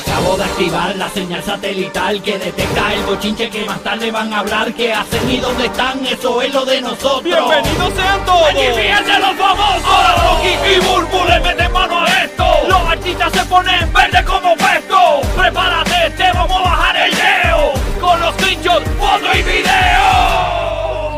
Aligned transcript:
Acabo 0.00 0.36
de 0.36 0.44
activar 0.44 0.96
la 0.96 1.08
señal 1.10 1.42
satelital 1.42 2.22
que 2.22 2.38
detecta 2.38 2.94
el 2.94 3.02
bochinche 3.04 3.50
que 3.50 3.64
más 3.64 3.82
tarde 3.82 4.10
van 4.10 4.32
a 4.32 4.38
hablar. 4.40 4.72
¿Qué 4.72 4.92
hacen 4.92 5.30
y 5.30 5.36
dónde 5.38 5.66
están? 5.66 6.04
Eso 6.06 6.40
es 6.40 6.54
lo 6.54 6.64
de 6.64 6.80
nosotros. 6.80 7.22
¡Bienvenidos 7.22 7.92
sean 7.94 8.24
todos! 8.24 8.48
¡Aquí 8.48 8.60
fíjense 8.74 9.18
los 9.18 9.36
famosos! 9.36 9.84
Ahora 9.84 10.14
Rocky 10.22 10.48
y 10.48 10.80
Burbu 10.80 11.24
le 11.26 11.40
meten 11.40 11.72
mano 11.72 12.00
a 12.00 12.06
esto. 12.24 12.44
Los 12.68 12.80
artistas 12.80 13.32
se 13.32 13.44
ponen 13.44 13.92
verde 13.92 14.24
como 14.24 14.56
pesto. 14.56 15.20
Prepárate, 15.36 16.10
te 16.16 16.32
vamos 16.32 16.58
a 16.58 16.62
bajar 16.62 16.96
el 16.96 17.10
leo. 17.10 17.72
Con 18.00 18.20
los 18.20 18.34
screenshots, 18.36 18.86
foto 18.98 19.38
y 19.38 19.42
video. 19.42 21.10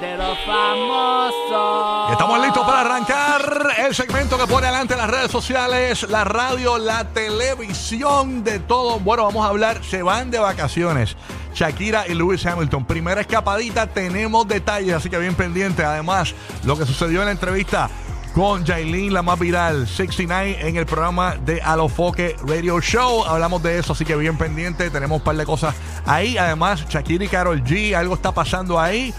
de 0.00 0.16
los 0.16 0.38
famosos. 0.44 1.45
Que 4.38 4.46
pone 4.46 4.66
adelante 4.66 4.96
las 4.96 5.08
redes 5.08 5.30
sociales, 5.30 6.06
la 6.10 6.24
radio, 6.24 6.76
la 6.76 7.04
televisión, 7.04 8.44
de 8.44 8.58
todo. 8.58 8.98
Bueno, 8.98 9.24
vamos 9.24 9.46
a 9.46 9.48
hablar, 9.48 9.82
se 9.82 10.02
van 10.02 10.30
de 10.30 10.38
vacaciones. 10.38 11.16
Shakira 11.54 12.06
y 12.06 12.14
Lewis 12.14 12.44
Hamilton. 12.44 12.84
Primera 12.84 13.22
escapadita, 13.22 13.86
tenemos 13.86 14.46
detalles, 14.46 14.94
así 14.94 15.08
que 15.08 15.18
bien 15.18 15.34
pendiente. 15.34 15.84
Además, 15.84 16.34
lo 16.64 16.76
que 16.76 16.84
sucedió 16.84 17.20
en 17.20 17.26
la 17.26 17.32
entrevista 17.32 17.88
con 18.34 18.66
Jailin, 18.66 19.14
la 19.14 19.22
más 19.22 19.38
viral, 19.38 19.88
69, 19.88 20.68
en 20.68 20.76
el 20.76 20.84
programa 20.84 21.36
de 21.36 21.62
Alofoque 21.62 22.36
Radio 22.42 22.80
Show. 22.80 23.24
Hablamos 23.24 23.62
de 23.62 23.78
eso, 23.78 23.94
así 23.94 24.04
que 24.04 24.16
bien 24.16 24.36
pendiente. 24.36 24.90
Tenemos 24.90 25.20
un 25.20 25.24
par 25.24 25.36
de 25.36 25.46
cosas 25.46 25.74
ahí. 26.04 26.36
Además, 26.36 26.86
Shakira 26.88 27.24
y 27.24 27.28
Carol 27.28 27.64
G, 27.64 27.94
algo 27.94 28.14
está 28.14 28.32
pasando 28.32 28.78
ahí. 28.78 29.14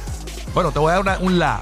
Bueno, 0.53 0.71
te 0.71 0.77
voy 0.77 0.91
a 0.91 1.01
dar 1.01 1.17
un 1.21 1.39
la. 1.39 1.61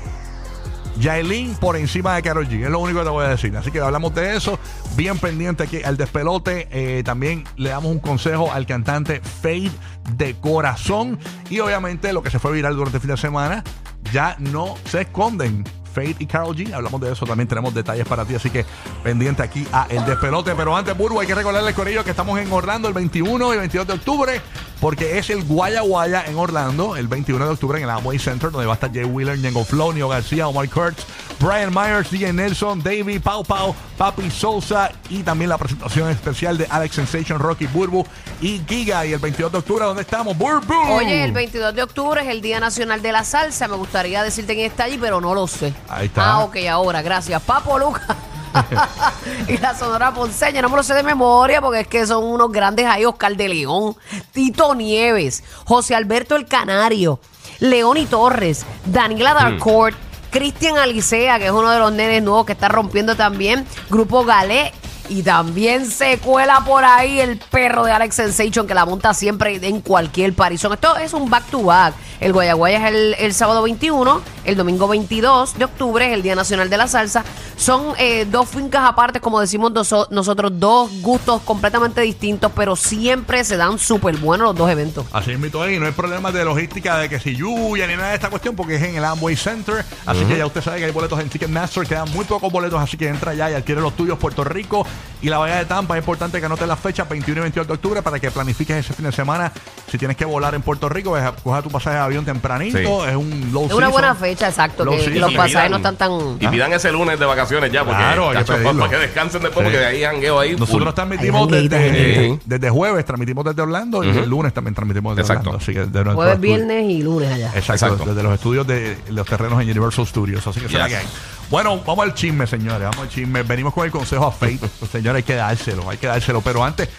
Yailin 1.00 1.56
por 1.56 1.76
encima 1.76 2.16
de 2.16 2.24
Karol 2.24 2.48
G. 2.48 2.64
Es 2.64 2.70
lo 2.70 2.80
único 2.80 3.00
que 3.00 3.06
te 3.06 3.12
voy 3.12 3.26
a 3.26 3.30
decir. 3.30 3.56
Así 3.58 3.72
que 3.72 3.80
hablamos 3.80 4.14
de 4.16 4.36
eso. 4.36 4.60
Bien 4.96 5.18
pendiente 5.18 5.64
aquí 5.64 5.84
al 5.84 5.98
despelote. 5.98 6.68
Eh, 6.72 7.04
también 7.04 7.44
le 7.58 7.70
damos 7.70 7.92
un 7.92 8.00
consejo 8.00 8.52
al 8.52 8.66
cantante 8.66 9.22
Fade 9.22 9.72
de 10.16 10.36
corazón. 10.36 11.20
Y 11.50 11.60
obviamente 11.60 12.14
lo 12.14 12.24
que 12.24 12.30
se 12.30 12.40
fue 12.40 12.52
viral 12.52 12.76
durante 12.76 12.98
el 12.98 13.02
fin 13.02 13.12
de 13.12 13.18
semana. 13.18 13.64
Ya 14.12 14.36
no 14.40 14.76
se 14.86 15.02
esconden. 15.02 15.64
Fade 15.94 16.16
y 16.20 16.26
Carol 16.26 16.56
G. 16.56 16.74
Hablamos 16.74 17.00
de 17.02 17.12
eso. 17.12 17.26
También 17.26 17.48
tenemos 17.48 17.74
detalles 17.74 18.06
para 18.08 18.26
ti. 18.26 18.36
Así 18.36 18.50
que 18.50 18.66
pendiente 19.04 19.44
aquí 19.44 19.66
a 19.72 19.88
El 19.90 20.06
Despelote. 20.06 20.54
Pero 20.56 20.76
antes, 20.76 20.98
Burbu, 20.98 21.20
hay 21.20 21.28
que 21.28 21.36
recordarle 21.36 21.70
al 21.70 21.76
Corillo 21.76 22.04
que 22.04 22.12
estamos 22.12 22.40
en 22.40 22.52
Orlando 22.52 22.88
el 22.88 22.94
21 22.94 23.54
y 23.54 23.58
22 23.58 23.88
de 23.88 23.94
octubre. 23.94 24.42
Porque 24.86 25.18
es 25.18 25.32
el 25.32 25.44
Guaya 25.44 25.82
Guaya 25.82 26.26
en 26.28 26.38
Orlando. 26.38 26.96
El 26.96 27.08
21 27.08 27.44
de 27.44 27.52
octubre 27.54 27.80
en 27.80 27.86
el 27.86 27.90
Amway 27.90 28.20
Center. 28.20 28.52
Donde 28.52 28.68
va 28.68 28.74
a 28.74 28.76
estar 28.76 28.94
Jay 28.94 29.04
Wheeler, 29.04 29.40
Ñengo 29.40 29.66
Flow, 29.66 29.92
Nio 29.92 30.08
García, 30.08 30.48
Omar 30.48 30.70
Kurtz, 30.70 31.08
Brian 31.40 31.74
Myers, 31.74 32.12
DJ 32.12 32.32
Nelson, 32.32 32.84
Davey, 32.84 33.18
Pau 33.18 33.44
Pau, 33.44 33.74
Papi 33.98 34.30
Sousa. 34.30 34.92
Y 35.10 35.24
también 35.24 35.50
la 35.50 35.58
presentación 35.58 36.12
especial 36.12 36.60
de 36.60 36.68
Alex 36.70 36.94
Sensation, 36.94 37.40
Rocky 37.40 37.66
Burbu 37.66 38.06
y 38.44 38.62
Giga. 38.68 39.08
Y 39.08 39.14
el 39.14 39.20
22 39.20 39.54
de 39.54 39.58
octubre, 39.58 39.86
¿dónde 39.86 40.04
estamos? 40.04 40.38
Burbu. 40.38 40.76
Oye, 40.92 41.24
el 41.24 41.32
22 41.32 41.74
de 41.74 41.82
octubre 41.82 42.22
es 42.22 42.28
el 42.28 42.42
Día 42.42 42.60
Nacional 42.60 43.02
de 43.02 43.12
la 43.12 43.24
Salsa. 43.24 43.68
Me 43.68 43.78
gustaría 43.78 44.22
decirte 44.22 44.54
quién 44.54 44.68
está 44.68 44.84
allí, 44.84 45.00
pero 45.00 45.20
no 45.20 45.34
lo 45.34 45.48
sé. 45.48 45.74
Ahí 45.90 46.06
está. 46.06 46.32
Ah, 46.32 46.44
ok, 46.44 46.58
ahora, 46.70 47.02
gracias. 47.02 47.42
Papo 47.42 47.80
Luca. 47.80 48.16
y 49.48 49.58
la 49.58 49.76
Sonora 49.76 50.14
Ponceña, 50.14 50.62
no 50.62 50.70
me 50.70 50.78
lo 50.78 50.84
sé 50.84 50.94
de 50.94 51.04
memoria 51.04 51.62
porque 51.62 51.82
es 51.82 51.88
que 51.88 52.06
son 52.06 52.24
unos 52.24 52.52
grandes 52.52 52.86
ahí, 52.86 53.06
Oscar 53.06 53.36
de 53.36 53.50
León, 53.50 53.96
Tito 54.32 54.76
Nieves, 54.76 55.44
José 55.66 55.96
Alberto 55.96 56.36
el 56.36 56.46
Canario, 56.46 57.20
Leoni 57.60 58.06
Torres, 58.06 58.66
Daniela 58.86 59.34
Darcourt, 59.34 59.98
Cristian 60.32 60.78
Alicea, 60.78 61.40
que 61.40 61.46
es 61.46 61.52
uno 61.52 61.72
de 61.72 61.80
los 61.80 61.92
nenes 61.92 62.22
nuevos 62.22 62.46
que 62.46 62.54
está 62.54 62.68
rompiendo 62.68 63.16
también, 63.16 63.66
Grupo 63.90 64.26
Galé. 64.26 64.74
Y 65.10 65.24
también 65.24 65.90
se 65.90 66.18
cuela 66.20 66.62
por 66.66 66.84
ahí 66.84 67.20
el 67.20 67.38
perro 67.38 67.84
de 67.86 67.92
Alex 67.92 68.16
Sensation 68.16 68.68
que 68.68 68.74
la 68.74 68.86
monta 68.86 69.14
siempre 69.14 69.60
en 69.62 69.82
cualquier 69.82 70.34
parizón. 70.34 70.74
Esto 70.74 70.98
es 70.98 71.14
un 71.14 71.30
back 71.30 71.46
to 71.52 71.64
back. 71.64 71.94
El 72.20 72.34
Guayaguaya 72.34 72.78
es 72.78 72.94
el, 72.96 73.16
el 73.20 73.34
sábado 73.34 73.62
21, 73.64 74.22
el 74.46 74.56
domingo 74.56 74.88
22 74.88 75.58
de 75.58 75.66
octubre 75.66 76.08
es 76.08 76.14
el 76.14 76.22
Día 76.22 76.34
Nacional 76.36 76.70
de 76.70 76.78
la 76.78 76.88
Salsa. 76.88 77.24
Son 77.58 77.94
eh, 77.98 78.26
dos 78.30 78.48
fincas 78.50 78.84
aparte, 78.88 79.20
como 79.20 79.40
decimos 79.42 79.72
noso- 79.72 80.08
nosotros, 80.12 80.52
dos 80.56 80.90
gustos 81.02 81.42
completamente 81.42 82.02
distintos, 82.02 82.52
pero 82.56 82.76
siempre 82.76 83.44
se 83.44 83.58
dan 83.58 83.78
súper 83.80 84.16
buenos 84.18 84.48
los 84.48 84.56
dos 84.56 84.70
eventos. 84.70 85.06
Así 85.12 85.32
es, 85.32 85.40
mito 85.40 85.62
ahí. 85.62 85.78
No 85.80 85.86
hay 85.86 85.92
problema 85.92 86.32
de 86.32 86.44
logística 86.46 86.98
de 86.98 87.10
que 87.10 87.20
si 87.20 87.36
lluvia 87.36 87.86
ni 87.88 87.96
nada 87.96 88.10
de 88.10 88.16
esta 88.16 88.30
cuestión, 88.30 88.56
porque 88.56 88.76
es 88.76 88.84
en 88.84 88.96
el 88.96 89.04
Amway 89.06 89.36
Center. 89.36 89.86
Así 90.06 90.24
que 90.26 90.38
ya 90.38 90.46
usted 90.46 90.62
sabe 90.62 90.80
que 90.80 90.86
hay 90.86 90.92
boletos 90.92 91.20
en 91.20 91.30
Ticketmaster. 91.30 91.86
Quedan 91.86 92.10
muy 92.12 92.26
pocos 92.26 92.52
boletos, 92.52 92.80
así 92.82 92.96
que 92.98 93.08
entra 93.10 93.34
ya 93.34 93.52
y 93.52 93.54
adquiere 93.54 93.82
los 93.82 93.96
tuyos. 93.96 94.18
Puerto 94.18 94.44
Rico 94.44 94.86
y 95.22 95.30
la 95.30 95.38
Bahía 95.38 95.56
de 95.58 95.66
Tampa. 95.66 95.96
Es 95.98 96.02
importante 96.02 96.40
que 96.40 96.46
anotes 96.46 96.68
las 96.68 96.80
fechas 96.80 97.08
21 97.10 97.40
y 97.40 97.42
22 97.44 97.68
de 97.68 97.74
octubre 97.74 98.02
para 98.02 98.20
que 98.20 98.30
planifiques 98.32 98.78
ese 98.78 98.94
fin 98.94 99.06
de 99.06 99.12
semana. 99.12 99.52
Si 99.90 99.98
tienes 99.98 100.18
que 100.18 100.26
volar 100.26 100.54
en 100.56 100.62
Puerto 100.62 100.90
Rico, 100.90 101.18
coja 101.44 101.62
tu 101.62 101.70
pasaje 101.70 101.96
de 101.98 102.02
avión 102.04 102.26
tempranito. 102.26 102.78
Sí. 102.78 103.10
Es 103.10 103.16
un 103.16 103.50
low 103.54 103.66
Es 103.66 103.72
una 103.74 103.88
season. 103.88 103.92
buena 103.92 104.16
fecha, 104.16 104.48
exacto, 104.50 104.84
Low 104.86 104.96
que 104.96 105.04
season. 105.06 105.22
los 105.22 105.34
pasajes 105.34 105.56
pidan- 105.56 105.72
no 105.72 105.78
están 105.78 105.96
tan... 105.96 106.12
Y 106.40 106.48
pidan 106.48 106.74
ese 106.74 106.92
lunes 106.92 107.20
de 107.20 107.26
vacaciones 107.26 107.72
ya, 107.72 107.84
porque 107.84 107.98
Claro, 108.00 108.30
hay 108.30 108.38
que 108.44 108.52
para, 108.54 108.90
que 108.90 108.98
descansen 108.98 109.42
después, 109.42 109.66
Sí. 109.66 109.72
porque 109.72 109.78
de 109.80 109.86
ahí 109.86 110.04
jangueo 110.04 110.40
ahí. 110.40 110.52
Nosotros 110.56 110.84
full. 110.86 110.94
transmitimos 110.94 111.50
Ay, 111.54 111.68
desde, 111.68 112.40
desde 112.46 112.70
jueves, 112.70 113.06
transmitimos 113.06 113.46
desde 113.46 113.62
Orlando 113.62 114.04
y 114.04 114.10
el 114.10 114.30
lunes 114.30 114.54
también 114.54 114.74
transmitimos 114.76 115.16
desde 115.16 115.28
Exacto. 115.32 115.50
Orlando. 115.52 115.64
Así 115.64 115.74
que 115.74 115.80
de 115.80 115.86
nuestro 116.04 116.14
Jueves, 116.16 116.40
viernes 116.40 116.90
y 116.90 117.02
lunes 117.04 117.32
allá. 117.32 117.52
Exacto, 117.56 117.86
Exacto. 117.86 118.06
desde 118.06 118.24
los 118.24 118.34
estudios 118.34 118.68
de 118.68 118.98
los 119.10 119.26
terrenos 119.28 119.62
en 119.62 119.70
Universal 119.70 120.06
Studios. 120.08 120.46
Así 120.46 120.60
que 120.60 120.70
será 120.70 120.88
Yes. 120.88 120.98
que 120.98 121.02
hay. 121.02 121.08
Bueno, 121.50 121.80
vamos 121.86 122.06
al 122.06 122.14
chisme, 122.14 122.48
señores. 122.48 122.82
Vamos 122.90 123.04
al 123.04 123.10
chisme. 123.10 123.44
Venimos 123.44 123.74
con 123.74 123.86
el 123.86 123.92
consejo 123.92 124.26
a 124.28 124.32
Fate. 124.32 124.60
señores, 124.92 125.18
hay 125.18 125.24
que 125.24 125.36
dárselo, 125.36 125.90
hay 125.90 125.98
que 125.98 126.08
dárselo. 126.08 126.42
Pero 126.42 126.64
antes, 126.64 126.90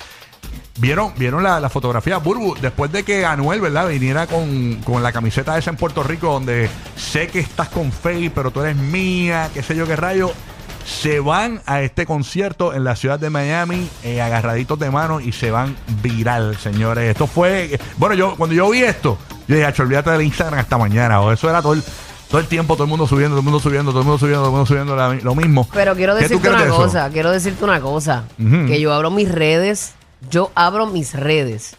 ¿vieron, 0.79 1.13
vieron 1.17 1.43
la, 1.43 1.59
la 1.61 1.69
fotografía? 1.69 2.19
Burbu, 2.19 2.57
después 2.61 2.93
de 2.93 3.03
que 3.03 3.25
Anuel, 3.27 3.61
¿verdad? 3.61 3.89
Viniera 3.89 4.27
con, 4.27 4.77
con 4.85 5.03
la 5.03 5.13
camiseta 5.13 5.59
esa 5.59 5.71
en 5.71 5.77
Puerto 5.77 6.03
Rico, 6.03 6.33
donde 6.33 6.71
sé 6.97 7.27
que 7.29 7.41
estás 7.41 7.69
con 7.69 7.91
Fate, 7.91 8.31
pero 8.35 8.51
tú 8.51 8.61
eres 8.61 8.77
mía, 8.77 9.51
qué 9.53 9.63
sé 9.63 9.75
yo 9.75 9.87
qué 9.87 9.97
rayo. 9.97 10.31
Se 10.87 11.19
van 11.19 11.61
a 11.67 11.81
este 11.83 12.07
concierto 12.07 12.73
en 12.73 12.85
la 12.85 12.95
ciudad 12.95 13.19
de 13.19 13.29
Miami, 13.29 13.91
eh, 14.05 14.23
agarraditos 14.23 14.79
de 14.79 14.89
mano 14.89 15.19
y 15.19 15.33
se 15.33 15.51
van 15.51 15.75
viral, 16.01 16.57
señores. 16.59 17.11
Esto 17.11 17.27
fue. 17.27 17.81
Bueno, 17.97 18.15
yo 18.15 18.37
cuando 18.37 18.55
yo 18.55 18.71
vi 18.71 18.85
esto, 18.85 19.19
yo 19.49 19.57
dije, 19.57 19.67
"Acho, 19.67 19.83
olvídate 19.83 20.11
del 20.11 20.23
Instagram 20.23 20.61
hasta 20.61 20.79
mañana. 20.79 21.21
O 21.23 21.33
eso 21.33 21.51
era 21.51 21.61
todo 21.61 21.73
el, 21.73 21.83
todo 22.29 22.41
el 22.41 22.47
tiempo, 22.47 22.75
todo 22.75 22.85
el 22.85 22.91
mundo 22.91 23.07
subiendo, 23.07 23.31
todo 23.31 23.41
el 23.41 23.45
mundo 23.45 23.61
subiendo, 23.61 23.91
todo 23.93 24.01
el 24.01 24.07
mundo 24.07 24.19
subiendo, 24.19 24.41
todo 24.43 24.49
el 24.49 24.53
mundo 24.53 24.67
subiendo 24.67 24.97
la- 24.97 25.15
lo 25.15 25.35
mismo. 25.35 25.69
Pero 25.73 25.95
quiero 25.95 26.15
¿Qué 26.17 26.23
tú 26.29 26.29
decirte 26.35 26.49
crees 26.49 26.55
una 26.57 26.65
de 26.65 26.71
eso? 26.71 26.83
cosa, 26.83 27.11
quiero 27.11 27.31
decirte 27.31 27.65
una 27.65 27.81
cosa, 27.81 28.25
Ujú. 28.39 28.67
que 28.67 28.81
yo 28.81 28.93
abro 28.93 29.11
mis 29.11 29.31
redes, 29.31 29.95
yo 30.31 30.51
abro 30.55 30.87
mis 30.87 31.15
redes 31.15 31.77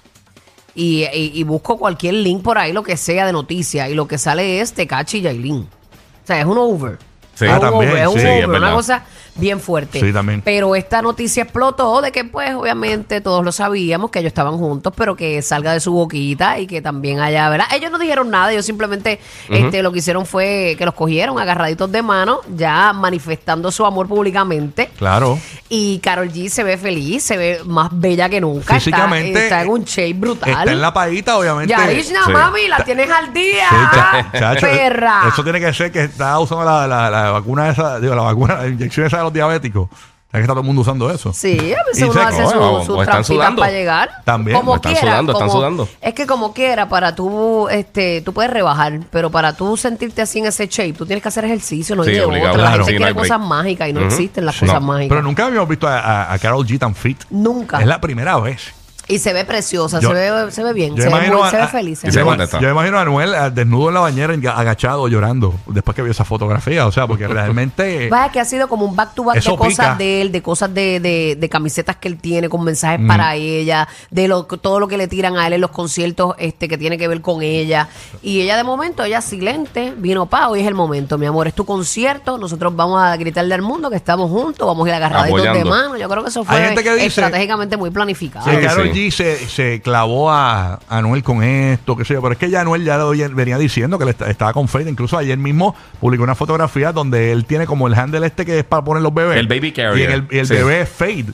y, 0.75 1.03
y- 1.13 1.31
y 1.33 1.43
busco 1.43 1.77
cualquier 1.77 2.13
link 2.15 2.41
por 2.43 2.57
ahí, 2.57 2.71
lo 2.71 2.83
que 2.83 2.97
sea 2.97 3.25
de 3.25 3.33
noticia, 3.33 3.89
y 3.89 3.93
lo 3.95 4.07
que 4.07 4.17
sale 4.17 4.61
es 4.61 4.73
Tecachi 4.73 5.17
y 5.17 5.21
Yailin. 5.21 5.61
O 5.61 6.27
sea, 6.27 6.39
es 6.39 6.45
un 6.45 6.57
over. 6.57 6.97
Sí. 7.37 7.45
es 7.45 7.53
un 7.53 7.59
también, 7.59 7.91
over, 7.91 8.01
es 8.01 8.07
un 8.07 8.13
sí, 8.13 8.19
es 8.19 8.25
over, 8.25 8.49
una 8.49 8.59
verdad. 8.59 8.73
cosa 8.75 9.03
bien 9.35 9.59
fuerte. 9.59 9.99
Sí, 9.99 10.11
también. 10.11 10.41
Pero 10.41 10.75
esta 10.75 11.01
noticia 11.01 11.43
explotó 11.43 12.01
de 12.01 12.11
que, 12.11 12.23
pues, 12.23 12.55
obviamente 12.55 13.21
todos 13.21 13.45
lo 13.45 13.51
sabíamos, 13.51 14.09
que 14.09 14.19
ellos 14.19 14.29
estaban 14.29 14.57
juntos, 14.57 14.93
pero 14.95 15.15
que 15.15 15.41
salga 15.43 15.73
de 15.73 15.79
su 15.79 15.91
boquita 15.91 16.59
y 16.59 16.65
que 16.65 16.81
también 16.81 17.19
haya, 17.19 17.47
¿verdad? 17.49 17.67
Ellos 17.73 17.91
no 17.91 17.99
dijeron 17.99 18.31
nada, 18.31 18.51
ellos 18.51 18.65
simplemente 18.65 19.19
este, 19.49 19.83
lo 19.83 19.91
que 19.91 19.99
hicieron 19.99 20.25
fue 20.25 20.75
que 20.77 20.85
los 20.85 20.95
cogieron 20.95 21.39
agarraditos 21.39 21.91
de 21.91 22.01
mano, 22.01 22.39
ya 22.55 22.93
manifestando 22.93 23.71
su 23.71 23.85
amor 23.85 24.07
públicamente. 24.07 24.89
Claro. 24.97 25.37
Y 25.69 25.99
Carol 25.99 26.29
G 26.31 26.47
se 26.49 26.63
ve 26.63 26.77
feliz, 26.77 27.23
se 27.23 27.35
ve 27.35 27.59
más 27.65 27.89
bella 27.91 28.29
que 28.29 28.39
nunca. 28.39 28.75
Físicamente, 28.75 29.43
Está, 29.43 29.63
en 29.63 29.69
un 29.69 29.83
shape 29.83 30.13
brutal. 30.13 30.49
Está 30.49 30.71
en 30.71 30.81
la 30.81 30.93
paguita, 30.93 31.37
obviamente. 31.37 31.73
Yarishna, 31.73 32.23
Sí. 32.25 32.31
mami, 32.31 32.67
la 32.69 32.83
tienes 32.85 33.09
al 33.11 33.33
día. 33.33 33.67
Sí, 33.69 34.39
chacho, 34.39 34.61
perra. 34.67 35.23
Eso 35.27 35.43
tiene 35.43 35.59
que 35.59 35.73
ser 35.73 35.91
que 35.91 36.05
está 36.05 36.39
usando 36.39 36.63
la, 36.63 36.87
la, 36.87 37.09
la 37.09 37.31
vacuna 37.31 37.69
esa, 37.69 37.99
digo, 37.99 38.15
la 38.15 38.21
vacuna, 38.21 38.55
la 38.55 38.67
inyección 38.67 39.07
esa 39.07 39.17
de 39.17 39.23
los 39.23 39.33
diabéticos. 39.33 39.89
Que 40.29 40.41
está 40.41 40.51
todo 40.53 40.59
el 40.59 40.65
mundo 40.67 40.81
usando 40.81 41.09
eso. 41.09 41.31
Sí, 41.33 41.57
a 41.73 41.83
veces 41.87 42.01
Y 42.01 42.03
uno 42.03 42.21
hace 42.21 42.45
su- 42.45 42.59
o- 42.59 42.79
sus 42.81 42.89
o 42.89 43.01
están 43.01 43.05
trampitas 43.05 43.27
sudando. 43.27 43.59
para 43.61 43.71
llegar. 43.71 44.09
También, 44.25 44.57
Como 44.57 44.75
están 44.75 44.91
quiera, 44.91 45.07
sudando, 45.07 45.31
están 45.31 45.47
como- 45.47 45.59
sudando. 45.59 45.89
Es 46.01 46.13
que 46.13 46.27
como 46.27 46.53
quiera, 46.53 46.89
para 46.89 47.15
tú, 47.15 47.67
este, 47.69 48.21
tú 48.21 48.33
puedes 48.33 48.51
rebajar, 48.51 48.99
pero 49.09 49.31
para 49.31 49.53
tú 49.53 49.77
sentirte 49.77 50.21
así 50.21 50.39
en 50.39 50.47
ese 50.47 50.67
shape, 50.67 50.93
tú 50.93 51.05
tienes 51.05 51.23
que 51.23 51.29
hacer 51.29 51.45
ejercicio, 51.45 51.95
no 51.95 52.03
hay 52.03 52.13
Sí, 52.13 52.19
obligado. 52.19 52.51
otra. 52.51 52.61
La 52.61 52.67
Claro. 52.69 52.83
gente 52.85 52.91
Sí, 52.91 52.93
no 52.93 52.97
quiere 52.97 53.05
hay 53.09 53.13
break. 53.13 53.27
cosas 53.31 53.47
mágicas 53.47 53.89
y 53.89 53.93
no 53.93 53.99
Ujú. 54.01 54.07
existen 54.09 54.45
las 54.45 54.55
Sí. 54.55 54.59
cosas 54.65 54.81
No, 54.81 54.87
mágicas. 54.87 55.09
Pero 55.09 55.21
nunca 55.23 55.45
habíamos 55.45 55.69
visto 55.69 55.87
a, 55.87 55.97
a, 55.99 56.33
a 56.33 56.39
Carol 56.39 56.65
G 56.67 56.77
tan 56.77 56.93
fit. 56.93 57.23
Nunca. 57.29 57.79
Es 57.79 57.87
la 57.87 57.99
primera 58.01 58.37
vez. 58.39 58.73
Y 59.09 59.19
se 59.19 59.31
ve 59.31 59.45
preciosa, 59.45 60.01
Yo- 60.01 60.09
se, 60.09 60.13
ve, 60.15 60.51
se 60.51 60.63
ve 60.63 60.73
bien, 60.73 60.93
yo 60.95 61.03
se 61.03 61.09
ve, 61.09 61.29
muy- 61.29 61.41
a- 61.41 61.49
se 61.49 61.55
ve 61.55 61.61
a- 61.63 61.67
feliz. 61.69 61.99
se 61.99 62.07
y 62.07 62.09
ve 62.09 62.11
se 62.13 62.17
bien. 62.19 62.27
contesta. 62.27 62.59
Yo 62.59 62.69
imagino 62.69 62.97
a 62.97 63.01
Anuel 63.03 63.33
ah, 63.35 63.49
desnudo 63.49 63.87
en 63.87 63.93
la 63.93 63.99
bañera, 64.01 64.33
enga- 64.33 64.53
agachado, 64.57 65.07
llorando, 65.07 65.53
después 65.67 65.95
que 65.95 66.01
vio 66.01 66.11
esa 66.11 66.25
fotografía. 66.25 66.85
O 66.85 66.91
sea, 66.91 67.07
porque 67.07 67.25
realmente. 67.27 68.09
Vaya 68.09 68.31
que 68.33 68.39
ha 68.41 68.45
sido 68.45 68.67
como 68.67 68.85
un 68.85 68.95
back 68.97 69.13
to 69.15 69.23
back 69.23 69.35
de 69.35 69.39
Eso 69.39 69.55
cosas 69.55 69.71
pica. 69.71 69.95
de 69.95 70.21
él, 70.21 70.31
de 70.33 70.41
cosas 70.41 70.73
de, 70.73 70.99
de, 70.99 71.37
de 71.39 71.49
camisetas 71.49 71.95
que 71.95 72.09
él 72.09 72.17
tiene 72.17 72.49
con 72.49 72.63
mensajes 72.65 72.99
Mm. 72.99 73.07
para 73.07 73.35
ella, 73.35 73.87
de 74.11 74.27
lo, 74.27 74.43
todo 74.43 74.79
lo 74.81 74.89
que 74.89 74.97
le 74.97 75.07
tiran 75.07 75.37
a 75.37 75.47
él 75.47 75.53
en 75.53 75.61
los 75.61 75.71
conciertos 75.71 76.35
este 76.37 76.67
que 76.67 76.77
tiene 76.77 76.97
que 76.97 77.07
ver 77.07 77.21
con 77.21 77.41
ella. 77.41 77.87
Y 78.21 78.41
ella 78.41 78.57
de 78.57 78.63
momento, 78.65 79.03
ella 79.05 79.21
silente, 79.21 79.93
vino 79.95 80.25
pa, 80.25 80.49
hoy 80.49 80.59
es 80.61 80.67
el 80.67 80.73
momento, 80.75 81.17
mi 81.17 81.25
amor, 81.27 81.47
es 81.47 81.53
tu 81.53 81.63
concierto, 81.65 82.37
nosotros 82.37 82.75
vamos 82.75 83.01
a 83.01 83.15
gritarle 83.15 83.53
al 83.55 83.61
mundo 83.61 83.89
que 83.89 83.95
estamos 83.95 84.29
juntos, 84.29 84.67
vamos 84.67 84.85
a 84.85 84.89
ir 84.89 84.95
agarraditos 84.95 85.41
de 85.43 85.47
Apoyando. 85.49 85.69
mano. 85.69 85.97
Yo 85.97 86.09
creo 86.09 86.23
que 86.23 86.29
eso 86.29 86.43
fue 86.43 86.57
gente 86.61 86.83
que 86.83 86.93
dice- 86.95 87.05
estratégicamente 87.07 87.77
muy 87.77 87.89
planificado. 87.89 88.45
Sí, 88.49 88.57
Karol 88.61 88.91
sí. 88.93 88.96
G 88.97 89.11
se, 89.11 89.37
se 89.47 89.81
clavó 89.81 90.31
a 90.31 90.73
a 90.89 90.97
Anuel 90.97 91.23
con 91.23 91.43
esto, 91.43 91.95
qué 91.95 92.03
sé 92.05 92.13
yo, 92.15 92.21
pero 92.21 92.33
es 92.33 92.37
que 92.39 92.49
ya 92.49 92.61
Anuel 92.61 92.83
ya 92.83 92.97
lo 92.97 93.09
ven- 93.11 93.35
venía 93.35 93.57
diciendo 93.57 93.97
que 93.99 94.05
le 94.05 94.11
está- 94.11 94.29
estaba 94.29 94.53
con 94.53 94.67
Fade, 94.67 94.89
incluso 94.89 95.17
ayer 95.17 95.37
mismo 95.37 95.75
publicó 95.99 96.23
una 96.23 96.35
fotografía 96.35 96.91
donde 96.91 97.31
él 97.31 97.45
tiene 97.45 97.65
como 97.65 97.87
el 97.87 97.93
handle 97.93 98.25
este 98.25 98.45
que 98.45 98.59
es 98.59 98.63
para 98.65 98.83
poner 98.83 99.03
los 99.03 99.13
bebés. 99.13 99.37
El 99.37 99.47
baby 99.47 99.71
carrier. 99.71 99.97
Y, 99.97 100.03
en 100.03 100.11
el, 100.19 100.27
y 100.31 100.37
el 100.39 100.47
Sí. 100.47 100.53
bebé 100.55 100.81
es 100.81 100.89
Fade. 100.89 101.25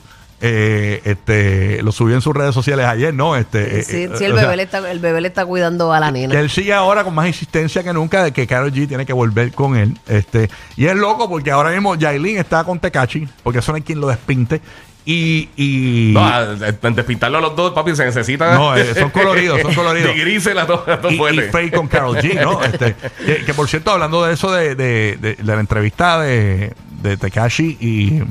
Eh, 0.46 1.00
este, 1.04 1.80
lo 1.82 1.90
subió 1.90 2.14
en 2.16 2.20
sus 2.20 2.34
redes 2.34 2.54
sociales 2.54 2.84
ayer, 2.84 3.14
¿no? 3.14 3.34
Este, 3.34 3.82
Sí, 3.82 4.02
eh, 4.02 4.10
sí, 4.18 4.24
el, 4.24 4.34
sea, 4.34 4.42
bebé 4.42 4.56
le 4.58 4.62
está, 4.64 4.90
el 4.90 4.98
bebé 4.98 5.22
le 5.22 5.28
está 5.28 5.46
cuidando 5.46 5.90
a 5.92 6.00
la 6.00 6.10
nena. 6.10 6.38
él 6.38 6.50
sigue 6.50 6.74
ahora 6.74 7.02
con 7.02 7.14
más 7.14 7.26
insistencia 7.26 7.82
que 7.82 7.94
nunca 7.94 8.22
de 8.22 8.32
que 8.32 8.46
Karol 8.46 8.70
G 8.70 8.86
tiene 8.86 9.06
que 9.06 9.14
volver 9.14 9.52
con 9.52 9.74
él. 9.74 9.96
Este, 10.06 10.50
y 10.76 10.84
es 10.86 10.96
loco 10.96 11.30
porque 11.30 11.50
ahora 11.50 11.70
mismo 11.70 11.94
Yailin 11.94 12.36
está 12.36 12.62
con 12.64 12.78
Tecachi, 12.78 13.26
porque 13.42 13.60
eso 13.60 13.72
no 13.72 13.76
hay 13.76 13.82
quien 13.82 14.00
lo 14.00 14.08
despinte. 14.08 14.60
Y, 15.06 15.50
y 15.56 16.12
No, 16.14 16.20
a- 16.24 16.36
a- 16.38 16.46
despintarlo 16.90 17.36
a 17.38 17.40
los 17.42 17.54
dos, 17.54 17.72
papi, 17.72 17.94
se 17.94 18.04
necesita. 18.06 18.54
No, 18.54 18.74
eh, 18.74 18.94
son 18.94 19.10
coloridos, 19.10 19.60
son 19.60 19.74
coloridos. 19.74 20.14
De 20.14 20.20
grises 20.20 20.54
las 20.54 20.66
dos, 20.66 20.80
las 20.86 21.02
dos 21.02 21.12
y, 21.12 21.16
y. 21.16 21.40
Faye 21.50 21.70
con 21.70 21.86
Carol 21.88 22.16
G, 22.16 22.40
¿no? 22.40 22.62
Este, 22.64 22.94
que, 23.26 23.44
que, 23.44 23.54
por 23.54 23.68
cierto, 23.68 23.90
hablando 23.90 24.24
de 24.24 24.32
eso 24.34 24.50
de, 24.50 24.74
de, 24.74 25.18
de- 25.20 25.34
de 25.34 25.44
la 25.44 25.60
entrevista 25.60 26.18
de, 26.20 26.72
de 27.02 27.16
Tekashi 27.18 27.76
y, 27.80 28.22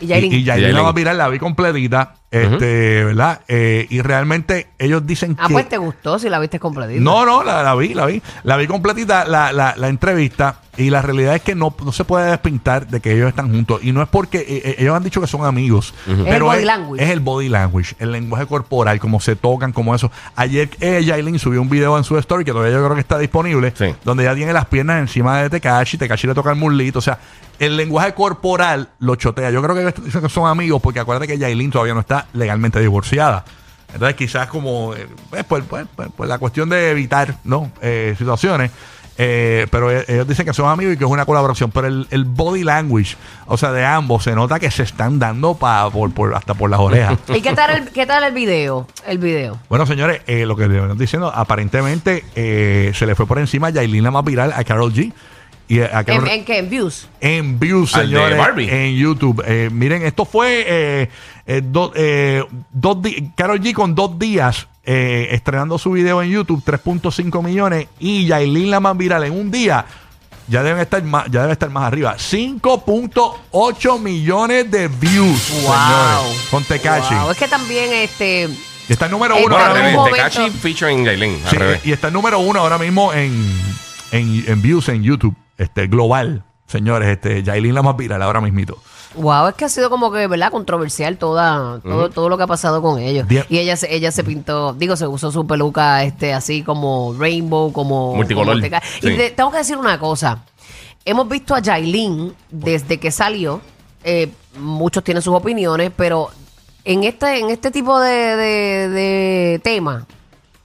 Y 0.00 0.06
Yailin. 0.06 0.32
y, 0.32 0.36
y 0.36 0.44
Yailin 0.44 0.62
Yailin. 0.62 0.76
la 0.76 0.82
va 0.82 0.88
a 0.90 0.92
virar, 0.92 1.16
la 1.16 1.28
vi 1.28 1.38
completita, 1.40 2.14
este, 2.34 3.04
¿verdad? 3.04 3.40
Eh, 3.48 3.86
y 3.90 4.00
realmente 4.02 4.66
ellos 4.78 5.06
dicen 5.06 5.36
Ah, 5.38 5.46
que... 5.48 5.52
pues 5.54 5.68
te 5.68 5.78
gustó 5.78 6.18
si 6.18 6.28
la 6.28 6.38
viste 6.38 6.58
completita. 6.58 7.00
No, 7.00 7.24
no, 7.24 7.42
la, 7.44 7.62
la 7.62 7.74
vi, 7.74 7.94
la 7.94 8.06
vi. 8.06 8.20
La 8.42 8.56
vi 8.56 8.66
completita 8.66 9.24
la, 9.24 9.52
la, 9.52 9.74
la 9.76 9.88
entrevista 9.88 10.60
y 10.76 10.90
la 10.90 11.02
realidad 11.02 11.36
es 11.36 11.42
que 11.42 11.54
no, 11.54 11.72
no 11.84 11.92
se 11.92 12.04
puede 12.04 12.30
despintar 12.30 12.88
de 12.88 13.00
que 13.00 13.12
ellos 13.12 13.28
están 13.28 13.50
juntos. 13.52 13.80
Y 13.84 13.92
no 13.92 14.02
es 14.02 14.08
porque 14.08 14.38
eh, 14.38 14.46
eh, 14.64 14.74
ellos 14.78 14.96
han 14.96 15.04
dicho 15.04 15.20
que 15.20 15.26
son 15.28 15.44
amigos. 15.46 15.94
Es 16.08 16.18
el 16.34 16.42
body 16.42 16.58
es, 16.58 16.64
language. 16.64 17.04
es 17.04 17.10
el 17.10 17.20
body 17.20 17.48
language, 17.48 17.94
el 18.00 18.10
lenguaje 18.12 18.46
corporal, 18.46 18.98
como 18.98 19.20
se 19.20 19.36
tocan, 19.36 19.72
como 19.72 19.94
eso. 19.94 20.10
Ayer 20.34 20.68
eh, 20.80 21.02
Yailin 21.04 21.38
subió 21.38 21.62
un 21.62 21.70
video 21.70 21.96
en 21.96 22.02
su 22.04 22.18
story 22.18 22.44
que 22.44 22.50
todavía 22.52 22.72
yo 22.74 22.82
creo 22.82 22.94
que 22.94 23.00
está 23.00 23.18
disponible, 23.18 23.72
Sí. 23.76 23.94
donde 24.04 24.24
ya 24.24 24.34
tiene 24.34 24.52
las 24.52 24.66
piernas 24.66 24.98
encima 24.98 25.42
de 25.42 25.50
Tekashi, 25.50 25.96
Tekashi 25.96 26.26
le 26.26 26.34
toca 26.34 26.50
el 26.50 26.56
muslito. 26.56 26.98
O 26.98 27.02
sea, 27.02 27.18
el 27.60 27.76
lenguaje 27.76 28.12
corporal 28.14 28.88
lo 28.98 29.14
chotea. 29.14 29.50
Yo 29.52 29.62
creo 29.62 29.76
que 29.76 29.82
ellos 29.82 29.94
dicen 30.04 30.22
que 30.22 30.28
son 30.28 30.48
amigos 30.48 30.82
porque 30.82 30.98
acuérdate 30.98 31.28
que 31.28 31.38
Yailin 31.38 31.70
todavía 31.70 31.94
no 31.94 32.00
está 32.00 32.23
legalmente 32.32 32.80
divorciada. 32.80 33.44
Entonces 33.92 34.16
quizás 34.16 34.48
como 34.48 34.94
eh, 34.94 35.06
pues, 35.30 35.44
pues, 35.68 35.86
pues, 35.94 36.08
pues, 36.16 36.28
la 36.28 36.38
cuestión 36.38 36.68
de 36.68 36.90
evitar 36.90 37.36
no 37.44 37.70
Eh, 37.80 38.14
situaciones. 38.18 38.70
eh, 39.16 39.68
pero 39.70 39.92
e- 39.92 40.04
ellos 40.08 40.26
dicen 40.26 40.44
que 40.44 40.52
son 40.52 40.68
amigos 40.68 40.94
y 40.94 40.96
que 40.96 41.04
es 41.04 41.10
una 41.10 41.24
colaboración. 41.24 41.70
Pero 41.70 41.86
el, 41.86 42.08
el 42.10 42.24
body 42.24 42.64
language, 42.64 43.16
o 43.46 43.56
sea, 43.56 43.70
de 43.70 43.84
ambos, 43.84 44.24
se 44.24 44.34
nota 44.34 44.58
que 44.58 44.72
se 44.72 44.82
están 44.82 45.20
dando 45.20 45.54
pa, 45.54 45.88
por, 45.90 46.12
por- 46.12 46.34
hasta 46.34 46.54
por 46.54 46.68
las 46.70 46.80
orejas. 46.80 47.16
¿Y 47.28 47.40
qué 47.40 47.52
tal 47.52 47.70
el, 47.70 47.88
qué 47.90 48.04
tal 48.06 48.24
el 48.24 48.32
video? 48.34 48.88
El 49.06 49.18
video. 49.18 49.60
Bueno, 49.68 49.86
señores, 49.86 50.22
eh, 50.26 50.44
lo 50.46 50.56
que 50.56 50.66
le 50.66 50.78
estoy 50.80 50.98
diciendo, 50.98 51.30
aparentemente 51.32 52.24
eh, 52.34 52.90
se 52.96 53.06
le 53.06 53.14
fue 53.14 53.26
por 53.28 53.38
encima 53.38 53.68
a 53.68 53.70
Yailin 53.70 54.02
la 54.02 54.10
más 54.10 54.24
viral 54.24 54.52
a 54.52 54.64
Carol 54.64 54.92
G. 54.92 55.12
Y 55.66 55.80
a 55.80 56.04
¿En, 56.06 56.44
qué? 56.44 56.58
¿En 56.58 56.68
views? 56.68 57.08
en 57.20 57.58
views, 57.58 57.94
Al 57.94 58.10
de 58.10 58.16
señores, 58.16 58.38
Barbie. 58.38 58.68
en 58.68 58.96
YouTube. 58.96 59.42
Eh, 59.46 59.70
miren, 59.72 60.02
esto 60.04 60.24
fue 60.26 60.64
eh, 60.66 61.08
eh, 61.46 61.62
do- 61.64 61.92
eh, 61.96 62.44
dos 62.70 63.00
di- 63.00 63.30
Karol 63.34 63.60
G 63.60 63.72
con 63.72 63.94
dos 63.94 64.18
días 64.18 64.68
eh, 64.84 65.28
estrenando 65.32 65.78
su 65.78 65.92
video 65.92 66.20
en 66.22 66.28
YouTube, 66.30 66.62
3.5 66.62 67.42
millones, 67.42 67.86
y 67.98 68.26
Yailin 68.26 68.70
la 68.70 68.80
más 68.80 68.94
viral 68.96 69.24
en 69.24 69.32
un 69.32 69.50
día. 69.50 69.86
Ya 70.48 70.62
deben 70.62 70.82
estar 70.82 71.02
más, 71.02 71.24
ya 71.30 71.40
debe 71.40 71.54
estar 71.54 71.70
más 71.70 71.84
arriba. 71.84 72.16
5.8 72.18 73.98
millones 74.00 74.70
de 74.70 74.88
views, 74.88 75.40
señores. 75.40 76.46
Con 76.50 76.64
Tekashi. 76.64 77.14
Wow, 77.14 77.30
Es 77.30 77.38
que 77.38 77.48
también 77.48 77.90
este 77.92 78.50
Y 78.88 78.92
está 78.92 79.06
el 79.06 79.12
número 79.12 79.36
uno 79.36 79.48
Bueno, 79.48 79.64
ahora 79.64 79.82
mismo. 79.82 80.00
momento- 80.04 80.16
Tekashi 80.16 80.50
featuring 80.50 81.04
Yailin. 81.06 81.40
Al 81.44 81.50
Sí, 81.50 81.56
revés. 81.56 81.80
y 81.86 81.92
está 81.92 82.08
el 82.08 82.12
número 82.12 82.38
uno 82.40 82.60
ahora 82.60 82.76
mismo 82.76 83.12
en, 83.14 83.32
en, 84.12 84.44
en 84.46 84.60
views 84.62 84.88
en 84.90 85.02
YouTube, 85.02 85.34
este 85.58 85.86
global, 85.86 86.44
señores. 86.66 87.08
Este, 87.08 87.42
Yailin 87.42 87.74
la 87.74 87.82
más 87.82 87.96
viral 87.96 88.22
ahora 88.22 88.40
mismito. 88.40 88.78
Wow, 89.16 89.46
es 89.46 89.54
que 89.54 89.64
ha 89.64 89.68
sido 89.68 89.90
como 89.90 90.10
que, 90.10 90.26
¿verdad? 90.26 90.50
Controversial 90.50 91.16
toda, 91.18 91.78
todo, 91.80 92.10
todo 92.10 92.28
lo 92.28 92.36
que 92.36 92.42
ha 92.42 92.46
pasado 92.48 92.82
con 92.82 92.98
ellos. 92.98 93.26
Y 93.48 93.58
ella 93.58 93.76
se, 93.76 93.94
ella 93.94 94.10
se 94.10 94.24
pintó, 94.24 94.72
digo, 94.72 94.96
se 94.96 95.06
usó 95.06 95.30
su 95.30 95.46
peluca 95.46 96.02
este 96.02 96.32
así 96.34 96.62
como 96.62 97.14
rainbow, 97.16 97.72
como... 97.72 98.16
Multicolor, 98.16 98.56
como 98.56 98.66
teca- 98.66 98.82
Y 99.02 99.16
te- 99.16 99.30
tengo 99.30 99.52
que 99.52 99.58
decir 99.58 99.76
una 99.76 100.00
cosa. 100.00 100.42
Hemos 101.04 101.28
visto 101.28 101.54
a 101.54 101.60
Yailin 101.60 102.34
desde 102.50 102.98
que 102.98 103.12
salió. 103.12 103.60
eh, 104.02 104.32
muchos 104.58 105.04
tienen 105.04 105.22
sus 105.22 105.34
opiniones, 105.34 105.92
pero 105.96 106.30
en 106.84 107.04
este, 107.04 107.38
en 107.38 107.50
este 107.50 107.70
tipo 107.70 108.00
de, 108.00 108.10
de, 108.36 108.88
de 108.88 109.60
tema, 109.62 110.06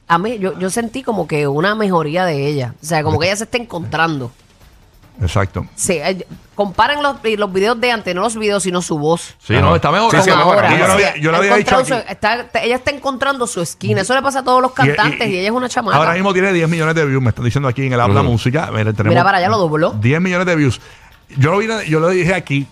a 0.07 0.17
mí, 0.17 0.39
yo, 0.39 0.57
yo 0.57 0.69
sentí 0.71 1.03
como 1.03 1.27
que 1.27 1.47
una 1.47 1.75
mejoría 1.75 2.25
de 2.25 2.47
ella. 2.47 2.73
O 2.81 2.85
sea, 2.85 3.03
como 3.03 3.19
que 3.19 3.27
ella 3.27 3.35
se 3.35 3.43
está 3.43 3.57
encontrando. 3.57 4.31
Exacto. 5.21 5.65
Sí, 5.75 5.93
eh, 5.93 6.25
comparen 6.55 7.01
los, 7.03 7.17
los 7.37 7.53
videos 7.53 7.79
de 7.79 7.91
antes, 7.91 8.15
no 8.15 8.21
los 8.21 8.35
videos, 8.37 8.63
sino 8.63 8.81
su 8.81 8.97
voz. 8.97 9.35
Sí, 9.39 9.53
Ajá. 9.55 9.61
no, 9.65 9.75
está 9.75 9.91
mejor. 9.91 10.11
Sí, 10.11 10.17
sí, 10.23 10.29
Con 10.29 10.33
ha 10.39 10.43
mejorado. 10.45 10.67
ahora. 10.67 10.79
Yo 10.79 10.87
lo 10.87 10.93
había, 10.93 11.17
yo 11.17 11.31
lo 11.31 11.37
Ha 11.37 11.39
había 11.39 11.55
dicho 11.57 11.71
encontrado 11.75 12.01
aquí. 12.03 12.07
su- 12.07 12.13
está- 12.13 12.63
ella 12.63 12.75
está 12.75 12.91
encontrando 12.91 13.47
su 13.47 13.61
esquina. 13.61 14.01
Eso 14.01 14.15
le 14.15 14.21
pasa 14.21 14.39
a 14.39 14.43
todos 14.43 14.61
los 14.61 14.71
cantantes 14.71 15.27
y, 15.29 15.37
ella 15.39 15.49
es 15.49 15.51
una 15.53 15.67
chamaca. 15.69 15.97
Ahora 15.97 16.13
mismo 16.13 16.31
tiene 16.33 16.53
10 16.53 16.69
millones 16.69 16.95
de 16.95 17.05
views, 17.05 17.21
me 17.21 17.29
están 17.29 17.45
diciendo 17.45 17.67
aquí 17.67 17.85
en 17.85 17.93
el 17.93 17.99
Habla. 17.99 18.23
Música. 18.23 18.69
Mira, 18.71 18.91
tenemos 18.93 19.09
Mira, 19.09 19.23
para 19.23 19.37
allá 19.39 19.49
lo 19.49 19.57
dobló. 19.57 19.91
10 19.91 20.21
millones 20.21 20.45
de 20.47 20.55
views. 20.55 20.81
Yo 21.37 21.51
lo, 21.51 21.57
vi, 21.59 21.67
yo 21.87 21.99
lo 21.99 22.09
dije 22.09 22.33
aquí 22.33 22.65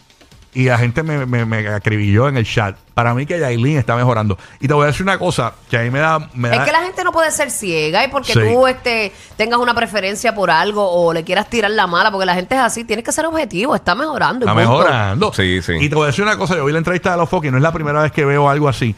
y 0.53 0.65
la 0.65 0.77
gente 0.77 1.03
me, 1.03 1.25
me, 1.25 1.45
me 1.45 1.67
acribilló 1.67 2.27
en 2.27 2.37
el 2.37 2.45
chat. 2.45 2.75
Para 2.95 3.13
mí 3.13 3.25
que 3.27 3.39
Yailin 3.39 3.77
está 3.77 3.95
mejorando. 3.95 4.37
Y 4.59 4.67
te 4.67 4.73
voy 4.73 4.85
a 4.85 4.87
decir 4.87 5.03
una 5.03 5.19
cosa 5.19 5.53
que 5.69 5.77
a 5.77 5.81
mí 5.81 5.91
me 5.91 5.99
da... 5.99 6.17
Me 6.33 6.49
Es 6.49 6.57
da 6.57 6.65
que 6.65 6.71
la 6.71 6.81
gente 6.81 7.03
no 7.03 7.11
puede 7.11 7.29
ser 7.31 7.51
ciega 7.51 8.03
y 8.03 8.07
porque 8.07 8.33
Sí. 8.33 8.39
tú 8.39 8.65
este, 8.65 9.11
tengas 9.35 9.59
una 9.59 9.75
preferencia 9.75 10.33
por 10.33 10.49
algo 10.49 10.89
o 10.89 11.13
le 11.13 11.23
quieras 11.23 11.47
tirar 11.47 11.69
la 11.71 11.85
mala, 11.85 12.09
porque 12.09 12.25
la 12.25 12.33
gente 12.33 12.55
es 12.55 12.61
así, 12.61 12.83
tienes 12.85 13.05
que 13.05 13.11
ser 13.11 13.25
objetivo, 13.27 13.75
está 13.75 13.93
mejorando. 13.93 14.45
Está 14.47 14.55
mejorando. 14.55 15.31
Sí, 15.33 15.61
sí. 15.61 15.73
Y 15.79 15.89
te 15.89 15.95
voy 15.95 16.05
a 16.05 16.07
decir 16.07 16.23
una 16.23 16.37
cosa, 16.37 16.55
yo 16.55 16.65
vi 16.65 16.71
la 16.71 16.79
entrevista 16.79 17.11
de 17.11 17.17
los 17.17 17.29
Fox 17.29 17.45
y 17.47 17.51
no 17.51 17.57
es 17.57 17.63
la 17.63 17.71
primera 17.71 18.01
vez 18.01 18.11
que 18.11 18.25
veo 18.25 18.49
algo 18.49 18.67
así. 18.67 18.95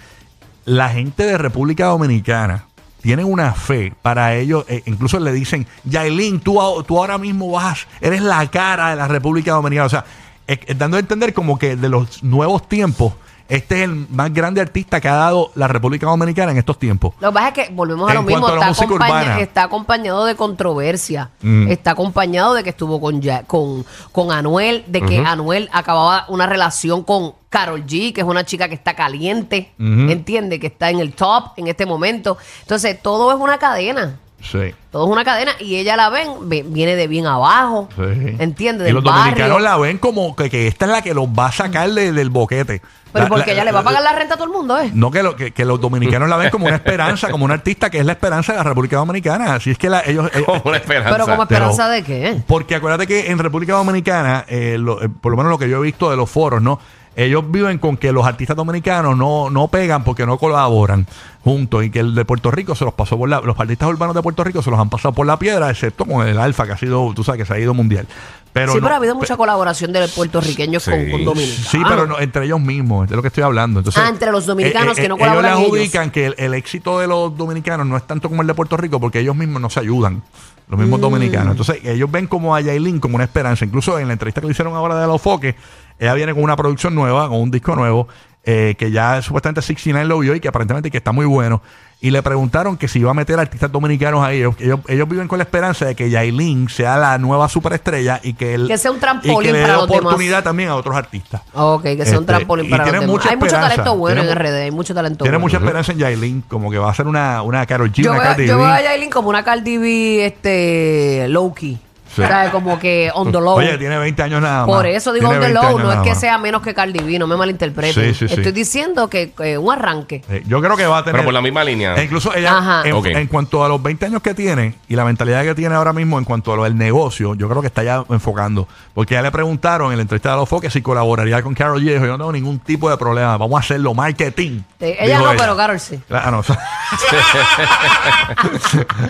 La 0.63 0.90
gente 0.90 1.24
de 1.24 1.38
República 1.38 1.86
Dominicana 1.88 2.66
tienen 3.02 3.25
una 3.25 3.54
fe 3.54 3.94
para 4.02 4.36
ellos, 4.36 4.66
eh, 4.69 4.84
incluso 4.86 5.19
le 5.19 5.31
dicen, 5.34 5.66
Yailin, 5.84 6.40
tú, 6.42 6.60
tú 6.88 6.98
ahora 7.00 7.18
mismo 7.18 7.52
vas, 7.52 7.88
eres 8.02 8.22
la 8.22 8.45
cara 8.50 8.92
de 8.92 8.95
la 8.95 9.07
República 9.07 9.52
Dominicana. 9.54 9.86
O 9.86 9.90
sea, 9.90 10.06
es- 10.54 10.60
es 10.66 10.78
dando 10.78 10.98
a 10.98 11.00
entender 11.00 11.34
como 11.34 11.57
que 11.57 11.75
de 11.75 11.90
los 11.90 12.24
nuevos 12.24 12.68
tiempos, 12.68 13.13
este 13.48 13.78
es 13.80 13.84
el 13.90 14.06
más 14.12 14.31
grande 14.31 14.62
artista 14.62 15.01
que 15.01 15.07
ha 15.07 15.16
dado 15.16 15.52
la 15.56 15.68
República 15.68 16.06
Dominicana 16.06 16.52
en 16.52 16.57
estos 16.59 16.78
tiempos. 16.78 17.14
Lo 17.19 17.30
que 17.30 17.33
pasa 17.33 17.47
es 17.47 17.54
que 17.68 17.74
volvemos 17.74 18.07
a 18.07 18.12
En 18.12 18.18
lo 18.18 18.24
mismo, 18.24 18.45
a 18.45 18.50
la 18.52 18.56
está, 18.57 18.68
música 18.68 18.85
acompaña- 18.85 19.40
está 19.40 19.64
acompañado 19.64 20.26
de 20.26 20.35
controversia, 20.35 21.31
Mm. 21.42 21.68
está 21.71 21.92
acompañado 21.92 22.54
de 22.54 22.64
que 22.64 22.69
estuvo 22.69 23.02
con, 23.02 23.21
Ya- 23.21 23.44
con, 23.44 23.85
con 24.12 24.31
Anuel, 24.31 24.83
de 24.88 25.02
que 25.02 25.18
Anuel 25.19 25.68
acababa 25.74 26.26
una 26.28 26.45
relación 26.45 27.04
con 27.04 27.33
Carol 27.50 27.83
G, 27.88 28.14
que 28.14 28.21
es 28.21 28.28
una 28.28 28.45
chica 28.45 28.68
que 28.69 28.76
está 28.76 28.95
caliente, 28.95 29.71
Ujú. 29.80 30.12
entiende, 30.12 30.59
que 30.59 30.68
está 30.68 30.92
en 30.92 31.00
el 31.00 31.14
top 31.14 31.45
en 31.57 31.68
este 31.68 31.88
momento. 31.88 32.38
Entonces, 32.62 33.02
todo 33.02 33.31
es 33.31 33.40
una 33.40 33.57
cadena. 33.57 34.19
Sí. 34.42 34.74
Todo 34.92 35.06
es 35.06 35.12
una 35.12 35.24
cadena 35.26 35.52
y 35.60 35.76
ella 35.76 35.96
la 35.96 36.10
ven, 36.10 36.28
ve- 36.50 36.64
viene 36.66 36.96
de 36.96 37.08
bien 37.08 37.26
abajo, 37.28 37.90
Sí. 37.96 38.36
entiende, 38.40 38.84
Y 38.84 38.88
del 38.88 38.96
los 38.96 39.04
barrio. 39.04 39.24
dominicanos 39.24 39.62
la 39.62 39.78
ven 39.78 39.98
como 39.98 40.36
que, 40.36 40.50
que 40.50 40.68
esta 40.68 40.86
es 40.86 40.92
la 40.92 41.02
que 41.02 41.14
los 41.14 41.28
va 41.28 41.48
a 41.48 41.52
sacar 41.52 41.90
de- 41.92 42.12
del 42.14 42.30
boquete. 42.30 42.81
Pero 43.12 43.26
La- 43.26 43.30
porque 43.30 43.48
la- 43.48 43.54
ella 43.54 43.64
le 43.66 43.72
va 43.72 43.80
a 43.80 43.84
pagar 43.84 44.04
la 44.04 44.12
renta 44.14 44.36
a 44.36 44.38
todo 44.38 44.46
el 44.48 44.54
mundo, 44.54 44.78
¿eh? 44.80 44.92
No, 44.94 45.10
que, 45.10 45.24
lo- 45.24 45.36
que, 45.36 45.52
que 45.52 45.66
los 45.66 45.81
dominicanos 45.81 46.30
la 46.30 46.38
ven 46.38 46.52
como 46.52 46.68
una 46.68 46.76
esperanza, 46.76 47.30
como 47.31 47.44
una 47.44 47.56
artista 47.56 47.90
que 47.90 47.98
es 48.00 48.06
la 48.06 48.12
esperanza 48.14 48.54
de 48.54 48.60
la 48.60 48.64
República 48.64 48.98
Dominicana. 48.98 49.56
Así 49.56 49.72
es 49.72 49.78
que 49.80 49.90
la- 49.90 50.02
ellos... 50.02 50.30
eh, 50.34 50.44
Como 50.46 50.62
una 50.66 50.78
esperanza. 50.78 51.10
Pero 51.12 51.26
como 51.26 51.48
Pero- 51.48 51.66
esperanza 51.72 51.90
de 51.90 52.04
qué? 52.04 52.42
porque 52.48 52.76
acuérdate 52.76 53.08
que 53.08 53.31
en 53.31 53.40
República 53.40 53.74
Dominicana, 53.74 54.46
eh, 54.48 54.78
lo- 54.80 55.02
eh, 55.02 55.10
por 55.10 55.31
lo 55.31 55.38
menos 55.38 55.50
lo 55.52 55.58
que 55.58 55.68
yo 55.68 55.78
he 55.80 55.81
visto 55.81 56.10
de 56.12 56.18
los 56.18 56.30
foros, 56.30 56.62
¿no? 56.62 56.80
Ellos 57.23 57.44
viven 57.49 57.78
con 57.80 57.97
que 57.97 58.11
los 58.11 58.26
artistas 58.26 58.56
dominicanos 58.57 59.18
no, 59.18 59.49
no 59.49 59.68
pegan 59.68 60.04
porque 60.04 60.26
no 60.26 60.38
colaboran 60.38 61.06
juntos 61.44 61.83
y 61.85 61.90
que 61.90 61.99
el 61.99 62.16
de 62.16 62.26
Puerto 62.26 62.52
Rico 62.52 62.76
se 62.76 62.85
los 62.85 62.94
pasó 62.94 63.18
por 63.18 63.30
la, 63.30 63.40
los 63.42 63.59
artistas 63.59 63.90
urbanos 63.90 64.16
de 64.16 64.21
Puerto 64.21 64.44
Rico 64.44 64.61
se 64.61 64.69
los 64.69 64.80
han 64.80 64.90
pasado 64.90 65.14
por 65.14 65.26
la 65.26 65.40
piedra, 65.40 65.69
excepto 65.69 66.06
con 66.06 66.28
el 66.28 66.38
Alfa 66.38 66.66
que 66.66 66.73
ha 66.73 66.78
sido, 66.78 67.11
tú 67.16 67.23
sabes 67.23 67.40
que 67.40 67.45
se 67.45 67.54
ha 67.54 67.59
ido 67.59 67.73
mundial. 67.73 68.07
Pero 68.52 68.71
sí, 68.73 68.78
no- 68.80 68.83
pero 68.83 68.94
ha 68.95 68.97
habido 68.97 69.14
pe- 69.14 69.19
mucha 69.19 69.38
colaboración 69.38 69.94
de 69.94 70.07
puertorriqueños 70.07 70.83
Sí. 70.83 70.92
con, 70.92 71.11
con 71.11 71.26
dominicanos. 71.26 71.68
Sí, 71.69 71.80
pero 71.88 72.07
no, 72.07 72.19
entre 72.19 72.45
ellos 72.45 72.59
mismos, 72.59 73.06
es 73.06 73.09
de 73.11 73.16
lo 73.16 73.21
que 73.21 73.28
estoy 73.30 73.44
hablando. 73.44 73.80
Entonces, 73.80 74.02
Ah, 74.04 74.09
entre 74.09 74.31
los 74.31 74.45
dominicanos 74.45 74.95
que 74.97 75.07
no 75.07 75.16
Ellos 75.16 75.19
colaboran 75.28 75.52
le 75.52 75.57
ellos. 75.59 75.68
adjudican 75.73 76.11
que 76.11 76.26
el, 76.28 76.35
el 76.38 76.54
éxito 76.56 76.99
de 76.99 77.07
los 77.07 77.35
dominicanos 77.38 77.85
no 77.88 77.95
es 77.95 78.06
tanto 78.07 78.28
como 78.28 78.42
el 78.42 78.47
de 78.47 78.54
Puerto 78.54 78.76
Rico 78.76 78.99
porque 78.99 79.19
ellos 79.19 79.35
mismos 79.35 79.61
no 79.61 79.69
se 79.69 79.80
ayudan, 79.80 80.23
los 80.68 80.80
mismos 80.80 80.99
Mm. 80.99 81.02
dominicanos. 81.02 81.52
Entonces, 81.52 81.80
ellos 81.85 82.11
ven 82.11 82.28
como 82.28 82.56
a 82.56 82.61
Yailin 82.61 82.99
como 82.99 83.16
una 83.16 83.23
esperanza. 83.23 83.66
Incluso 83.66 83.97
en 83.99 84.07
la 84.07 84.14
entrevista 84.14 84.42
que 84.42 84.47
le 84.47 84.52
hicieron 84.52 84.76
ahora 84.76 84.99
de 84.99 85.07
los 85.07 85.21
foques, 85.21 85.56
ella 86.00 86.14
viene 86.14 86.34
con 86.34 86.44
una 86.44 86.56
producción 86.56 86.96
nueva, 86.96 87.28
con 87.28 87.40
un 87.42 87.52
disco 87.52 87.76
nuevo, 87.76 88.08
eh, 88.44 88.76
que 88.80 88.90
ya 88.92 89.22
supuestamente 89.22 89.62
69 89.62 90.08
lo 90.08 90.20
vio 90.20 90.34
y 90.36 90.40
que 90.40 90.48
aparentemente 90.48 90.90
que 90.90 90.98
está 90.98 91.12
muy 91.12 91.26
bueno. 91.26 91.62
Y 92.02 92.12
le 92.12 92.24
preguntaron 92.24 92.78
que 92.78 92.88
si 92.88 93.00
iba 93.00 93.12
a 93.12 93.14
meter 93.14 93.38
artistas 93.38 93.70
dominicanos 93.74 94.24
ahí. 94.24 94.38
Ellos, 94.38 94.56
ellos, 94.60 94.80
ellos 94.88 95.10
viven 95.10 95.28
con 95.28 95.38
la 95.38 95.44
esperanza 95.44 95.84
de 95.86 95.96
que 95.96 96.10
Yailin 96.10 96.70
sea 96.70 96.96
la 96.98 97.18
nueva 97.18 97.50
superestrella 97.50 98.22
y 98.24 98.36
que, 98.36 98.54
él, 98.54 98.68
Que 98.70 98.78
sea 98.78 98.92
un 98.92 98.96
y 98.98 99.00
trampolín 99.02 99.42
que 99.42 99.52
le 99.52 99.58
dé 99.58 99.64
para 99.66 99.74
los 99.80 99.88
demás. 99.90 100.02
oportunidad 100.06 100.42
también 100.42 100.70
a 100.70 100.76
otros 100.78 100.96
artistas. 100.96 101.42
Ok, 101.54 101.84
que 101.84 102.06
sea 102.06 102.18
un 102.18 102.24
Este, 102.24 102.26
trampolín 102.28 102.68
y 102.68 102.70
para 102.70 102.86
los 102.86 102.92
tiene 102.94 103.06
demás. 103.06 103.16
mucha 103.18 103.30
Hay 103.32 103.36
mucho 103.36 103.52
talento 103.52 103.98
bueno 103.98 104.22
Tiene 104.22 104.32
en 104.32 104.40
RD, 104.40 104.62
hay 104.64 104.72
mucho 104.72 104.94
talento 104.94 105.26
Tiene 105.26 105.38
bueno. 105.38 105.46
mucha 105.46 105.58
esperanza 105.58 105.92
en 105.92 105.98
Yailin, 105.98 106.42
como 106.48 106.72
que 106.72 106.78
va 106.78 106.90
a 106.90 106.94
ser 106.94 107.06
una, 107.08 107.42
una 107.42 107.66
Karol 107.66 107.92
G, 107.92 107.96
Yo 108.02 108.12
una 108.12 108.20
veo, 108.22 108.30
Cardi 108.30 108.48
yo 108.48 108.58
B. 108.58 108.64
veo 108.64 108.72
a 108.74 108.82
Yailin 108.82 109.10
como 109.10 109.28
una 109.28 109.44
Cardi 109.44 109.78
B 109.78 110.26
este, 110.26 111.26
low-key. 111.28 111.78
Sí. 112.13 112.21
O 112.21 112.28
sea, 112.28 112.51
como 112.51 112.80
que 112.80 113.11
on 113.13 113.31
the 113.31 113.39
low. 113.39 113.56
Oye, 113.57 113.78
tiene 113.78 113.97
20 113.97 114.23
años 114.23 114.42
nada 114.42 114.66
más. 114.66 114.75
Por 114.75 114.85
eso 114.85 115.13
digo 115.13 115.30
Tiene 115.30 115.45
on 115.45 115.54
the 115.54 115.59
20 115.59 115.71
low, 115.71 115.80
no 115.80 115.92
es 115.92 115.99
que 116.09 116.16
sea 116.16 116.37
menos 116.37 116.61
que 116.61 116.73
Cardi 116.73 116.99
B, 116.99 117.19
no 117.19 117.28
me 117.28 117.35
malinterpreten. 117.37 117.94
Sí, 117.94 118.13
sí, 118.13 118.28
sí. 118.28 118.33
Estoy 118.33 118.51
diciendo 118.51 119.09
que 119.09 119.33
eh, 119.39 119.57
un 119.57 119.71
arranque. 119.71 120.23
Eh, 120.30 120.44
Yo 120.47 120.61
creo 120.61 120.75
que 120.75 120.85
va 120.85 120.99
a 120.99 121.04
tener. 121.04 121.16
Pero 121.21 121.25
por 121.25 121.33
la 121.33 121.42
misma 121.42 121.63
línea. 121.63 121.95
E 121.95 122.04
incluso 122.04 122.33
ella, 122.35 122.57
Ajá. 122.57 122.81
en, 122.85 123.06
en 123.18 123.28
cuanto 123.28 123.63
a 123.63 123.69
los 123.69 123.81
20 123.81 124.06
años 124.07 124.21
que 124.21 124.33
tiene 124.33 124.75
y 124.87 124.95
la 124.95 125.06
mentalidad 125.06 125.44
que 125.44 125.56
tiene 125.56 125.75
ahora 125.75 125.94
mismo 125.94 126.18
en 126.18 126.25
cuanto 126.25 126.54
a 126.54 126.56
lo 126.56 126.63
del 126.63 126.78
negocio, 126.78 127.35
yo 127.35 127.47
creo 127.49 127.61
que 127.61 127.68
está 127.68 127.83
ya 127.83 128.04
enfocando. 128.09 128.68
Porque 128.94 129.13
ya 129.16 129.21
le 129.21 129.31
preguntaron 129.31 129.92
en 129.92 129.97
la 129.97 130.01
entrevista 130.01 130.31
de 130.31 130.37
los 130.37 130.49
foques 130.49 130.73
si 130.73 130.81
colaboraría 130.81 131.42
con 131.42 131.54
Carol 131.54 131.81
G. 131.81 131.94
dijo, 131.94 132.06
Yo 132.06 132.11
no 132.13 132.18
tengo 132.18 132.31
ningún 132.31 132.59
tipo 132.59 132.89
de 132.89 132.97
problema. 132.97 133.37
Vamos 133.37 133.57
a 133.57 133.59
hacerlo 133.59 133.94
marketing. 133.94 134.61
Eh, 134.80 134.97
ella 134.99 135.19
no, 135.19 135.31
pero 135.37 135.56
Carol 135.56 135.80
sí. 135.80 135.99
Ah, 136.09 136.31
no. 136.31 136.39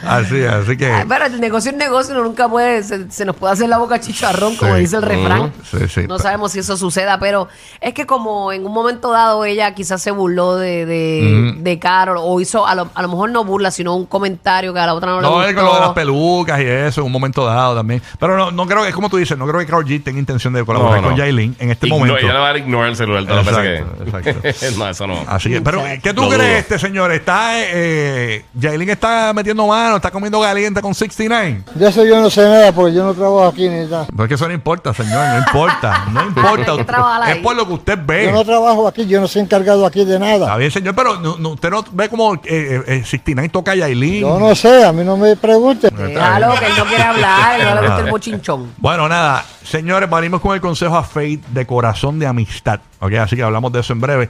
así, 0.07 0.43
así 0.43 0.77
que. 0.77 1.05
Pero 1.07 1.25
el 1.25 1.39
negocio 1.39 1.71
es 1.71 1.77
negocio, 1.77 2.13
uno 2.13 2.23
nunca 2.23 2.47
puede, 2.49 2.83
se, 2.89 3.09
se 3.11 3.23
nos 3.25 3.35
puede 3.37 3.53
hacer 3.53 3.69
la 3.69 3.77
boca 3.77 3.99
chicharrón, 3.99 4.55
como 4.57 4.73
Sí. 4.75 4.81
dice 4.81 4.97
el 4.97 5.01
refrán. 5.03 5.53
Sí, 5.69 5.77
sí. 5.87 6.01
No 6.07 6.19
sabemos 6.19 6.51
si 6.51 6.59
eso 6.59 6.75
suceda, 6.75 7.19
pero 7.19 7.47
es 7.79 7.93
que 7.93 8.05
como 8.05 8.51
en 8.51 8.65
un 8.65 8.73
momento 8.73 9.11
dado 9.11 9.45
ella 9.45 9.73
quizás 9.73 10.01
se 10.01 10.11
burló 10.11 10.55
de, 10.57 10.85
de, 10.85 11.53
de 11.57 11.79
Carol, 11.79 12.17
o 12.19 12.41
hizo, 12.41 12.67
a 12.67 12.75
lo, 12.75 12.89
a 12.93 13.01
lo 13.01 13.07
mejor 13.07 13.29
no 13.29 13.43
burla, 13.45 13.71
sino 13.71 13.95
un 13.95 14.05
comentario 14.05 14.73
que 14.73 14.79
a 14.79 14.85
la 14.85 14.93
otra 14.93 15.11
no, 15.11 15.21
No, 15.21 15.41
le 15.41 15.49
es 15.49 15.53
con 15.55 15.63
lo 15.63 15.69
de 15.73 15.79
las 15.79 15.87
gustó. 15.89 15.93
pelucas 15.95 16.59
y 16.59 16.63
eso 16.65 17.01
en 17.01 17.05
un 17.07 17.11
momento 17.13 17.45
dado 17.45 17.75
también. 17.75 18.01
Pero 18.19 18.37
no, 18.37 18.51
no 18.51 18.65
creo 18.67 18.81
que, 18.83 18.89
es 18.89 18.95
como 18.95 19.09
tú 19.09 19.17
dices, 19.17 19.37
no 19.37 19.47
creo 19.47 19.59
que 19.59 19.65
Karol 19.65 19.85
G 19.85 20.03
tenga 20.03 20.19
intención 20.19 20.51
de 20.53 20.65
colaborar 20.65 20.97
No, 20.97 21.01
no. 21.03 21.07
con 21.09 21.17
Jailin 21.17 21.55
en 21.59 21.71
este 21.71 21.87
Igno- 21.87 21.99
momento. 21.99 22.17
Ella 22.17 22.33
le 22.33 22.39
va 22.39 22.49
a 22.49 22.57
ignore 22.57 22.89
el 22.89 22.95
celular 22.95 23.25
veces 23.25 23.47
Exacto, 23.47 24.41
que. 24.41 24.71
no, 24.77 24.89
eso 24.89 25.07
no. 25.07 25.23
Así 25.27 25.49
que, 25.49 25.61
pero, 25.61 25.83
¿qué 26.01 26.13
tú 26.13 26.27
crees, 26.29 26.59
este 26.59 26.79
señor? 26.79 27.11
¿Está, 27.11 27.51
eh, 27.55 28.45
Jailin 28.59 28.89
está 28.89 29.31
metiendo 29.33 29.67
mano, 29.67 29.97
está 29.97 30.09
comiendo 30.11 30.41
caliente 30.41 30.81
con 30.81 30.93
69? 30.95 31.63
De 31.75 31.87
eso 31.89 32.03
yo 32.05 32.19
no 32.21 32.29
sé 32.29 32.41
nada 32.41 32.71
porque 32.79 32.93
yo 32.95 33.03
no 33.03 33.13
trabajo 33.13 33.47
aquí 33.47 33.67
ni 33.69 33.85
nada. 33.85 34.07
Porque 34.15 34.33
eso 34.35 34.47
no 34.47 34.53
importa, 34.53 34.93
señor, 34.93 35.27
no 35.27 35.37
importa, 35.39 36.05
no 36.11 36.23
importa. 36.27 37.25
Que 37.25 37.31
es 37.31 37.37
por 37.37 37.55
lo 37.55 37.67
que 37.67 37.73
usted 37.73 37.99
ve. 38.05 38.25
Yo 38.25 38.31
no 38.31 38.43
trabajo 38.45 38.87
aquí, 38.87 39.05
yo 39.05 39.19
no 39.21 39.27
soy 39.27 39.41
encargado 39.43 39.85
aquí 39.85 40.05
de 40.05 40.13
Está 40.15 40.25
nada. 40.25 40.57
bien, 40.57 40.71
señor, 40.71 40.95
pero 40.95 41.19
no- 41.19 41.37
no- 41.37 41.49
usted 41.49 41.69
no 41.69 41.83
ve 41.91 42.09
como 42.09 42.35
eh, 42.35 42.39
eh, 42.45 42.83
eh, 42.87 43.03
69 43.05 43.49
toca 43.49 43.71
a 43.71 43.75
Yailin. 43.75 44.21
Yo 44.21 44.39
no 44.39 44.53
sé, 44.55 44.83
a 44.85 44.91
mí 44.91 45.03
no 45.03 45.17
me 45.17 45.35
pregunten. 45.35 45.95
Déjalo, 45.95 46.53
que 46.59 46.65
él 46.67 46.73
no 46.77 46.85
quiere 46.85 47.03
hablar, 47.03 47.59
él 47.59 47.67
no 47.67 47.75
le 47.81 47.87
gusta 47.87 48.03
el 48.05 48.11
mochinchón. 48.11 48.73
Bueno, 48.77 49.07
nada, 49.09 49.43
señores, 49.63 50.09
venimos 50.09 50.41
con 50.41 50.53
el 50.55 50.61
consejo 50.61 50.95
a 50.97 51.03
Faith 51.03 51.45
de 51.47 51.65
corazón 51.65 52.19
de 52.19 52.27
amistad. 52.27 52.79
Ok, 52.99 53.13
así 53.13 53.35
que 53.35 53.43
hablamos 53.43 53.71
de 53.71 53.79
eso 53.81 53.93
en 53.93 54.01
breve. 54.01 54.29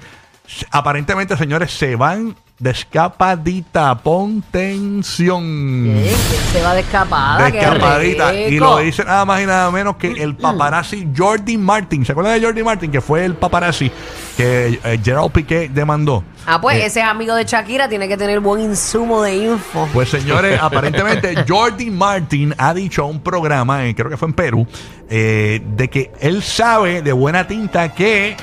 Aparentemente, 0.72 1.38
señores, 1.38 1.72
se 1.72 1.96
van 1.96 2.36
de 2.60 2.72
escapadita. 2.72 3.98
Pon 3.98 4.44
tensión. 4.52 5.84
¿Qué? 5.86 6.16
Se 6.52 6.62
va 6.62 6.74
de 6.74 6.82
escapada, 6.82 7.46
De 7.46 7.52
qué 7.54 7.60
escapadita. 7.60 8.34
Y 8.34 8.60
lo 8.60 8.78
dice 8.80 9.04
nada 9.04 9.26
más 9.26 9.42
y 9.42 9.46
nada 9.46 9.72
menos 9.72 9.96
que 9.96 10.12
el 10.12 10.36
paparazzi 10.36 11.08
Jordi 11.16 11.58
Martin. 11.58 12.06
¿Se 12.06 12.12
acuerdan 12.12 12.40
de 12.40 12.46
Jordi 12.46 12.64
Martin? 12.64 12.92
Que 12.92 13.02
fue 13.02 13.26
el 13.26 13.36
paparazzi 13.36 13.92
que 14.36 14.80
eh, 14.84 15.00
Gerald 15.04 15.32
Piqué 15.32 15.70
demandó. 15.70 16.24
Ah, 16.46 16.60
pues 16.60 16.78
Eh, 16.78 16.86
ese 16.86 17.02
es 17.02 17.06
amigo 17.06 17.36
de 17.36 17.46
Shakira, 17.46 17.88
tiene 17.90 18.08
que 18.08 18.18
tener 18.18 18.40
buen 18.40 18.62
insumo 18.62 19.22
de 19.22 19.36
info. 19.38 19.88
Pues 19.94 20.10
señores, 20.10 20.60
aparentemente 20.62 21.46
Jordi 21.48 21.90
Martin 21.90 22.56
ha 22.58 22.74
dicho 22.74 23.04
a 23.04 23.06
un 23.06 23.20
programa, 23.22 23.86
eh, 23.86 23.96
creo 23.96 24.10
que 24.10 24.18
fue 24.18 24.30
en 24.30 24.34
Perú, 24.34 24.68
eh, 25.10 25.62
de 25.76 25.90
que 25.90 26.12
él 26.20 26.42
sabe 26.42 27.02
de 27.02 27.12
buena 27.14 27.48
tinta 27.48 27.94
que 27.94 28.36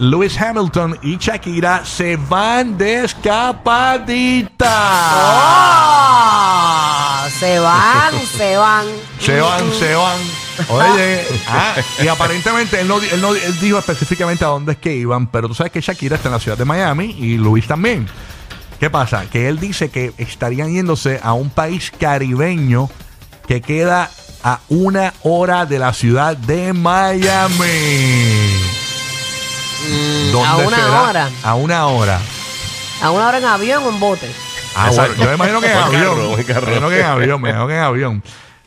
Lewis 0.00 0.40
Hamilton 0.40 0.98
y 1.02 1.18
Shakira 1.18 1.84
se 1.84 2.16
van 2.16 2.78
de 2.78 3.04
escapadita. 3.04 4.48
¡Oh! 6.24 7.28
Se 7.38 7.58
van, 7.58 8.14
se 8.36 8.56
van. 8.56 8.86
Se 9.20 9.38
van, 9.42 9.70
se 9.74 9.94
van. 9.94 10.18
Oye, 10.70 11.22
ah, 11.48 11.74
y 12.02 12.08
aparentemente 12.08 12.80
él, 12.80 12.88
no, 12.88 12.98
él, 12.98 13.20
no, 13.20 13.34
él 13.34 13.60
dijo 13.60 13.78
específicamente 13.78 14.42
a 14.42 14.48
dónde 14.48 14.72
es 14.72 14.78
que 14.78 14.96
iban, 14.96 15.26
pero 15.26 15.48
tú 15.48 15.54
sabes 15.54 15.70
que 15.70 15.82
Shakira 15.82 16.16
está 16.16 16.28
en 16.28 16.32
la 16.32 16.40
ciudad 16.40 16.56
de 16.56 16.64
Miami 16.64 17.14
y 17.18 17.36
Luis 17.36 17.66
también. 17.66 18.06
¿Qué 18.78 18.88
pasa? 18.88 19.26
Que 19.26 19.48
él 19.48 19.60
dice 19.60 19.90
que 19.90 20.14
estarían 20.16 20.72
yéndose 20.72 21.20
a 21.22 21.34
un 21.34 21.50
país 21.50 21.92
caribeño 22.00 22.88
que 23.46 23.60
queda 23.60 24.10
a 24.42 24.60
una 24.70 25.12
hora 25.24 25.66
de 25.66 25.78
la 25.78 25.92
ciudad 25.92 26.38
de 26.38 26.72
Miami. 26.72 27.58
¿Dónde 30.32 30.48
a 30.48 30.56
una 30.56 30.76
será? 30.76 31.02
hora. 31.02 31.30
A 31.42 31.54
una 31.54 31.86
hora. 31.86 32.20
¿A 33.02 33.10
una 33.10 33.28
hora 33.28 33.38
en 33.38 33.44
avión 33.44 33.82
o 33.84 33.88
en 33.88 34.00
bote? 34.00 34.30
Ah, 34.76 34.90
bueno, 34.94 35.14
yo 35.14 35.24
me 35.26 35.34
imagino 35.34 35.60
que 35.60 35.70
en 35.72 35.76
avión. 35.78 36.16
carro, 36.16 36.36
Me 36.36 36.44
carro. 36.44 36.66
imagino 36.66 36.88
que 36.90 37.00
en 37.00 37.06
avión, 37.06 37.40
me 37.40 37.48
imagino 37.50 37.66
que 37.68 37.74
en 37.74 37.80
avión. 37.82 38.22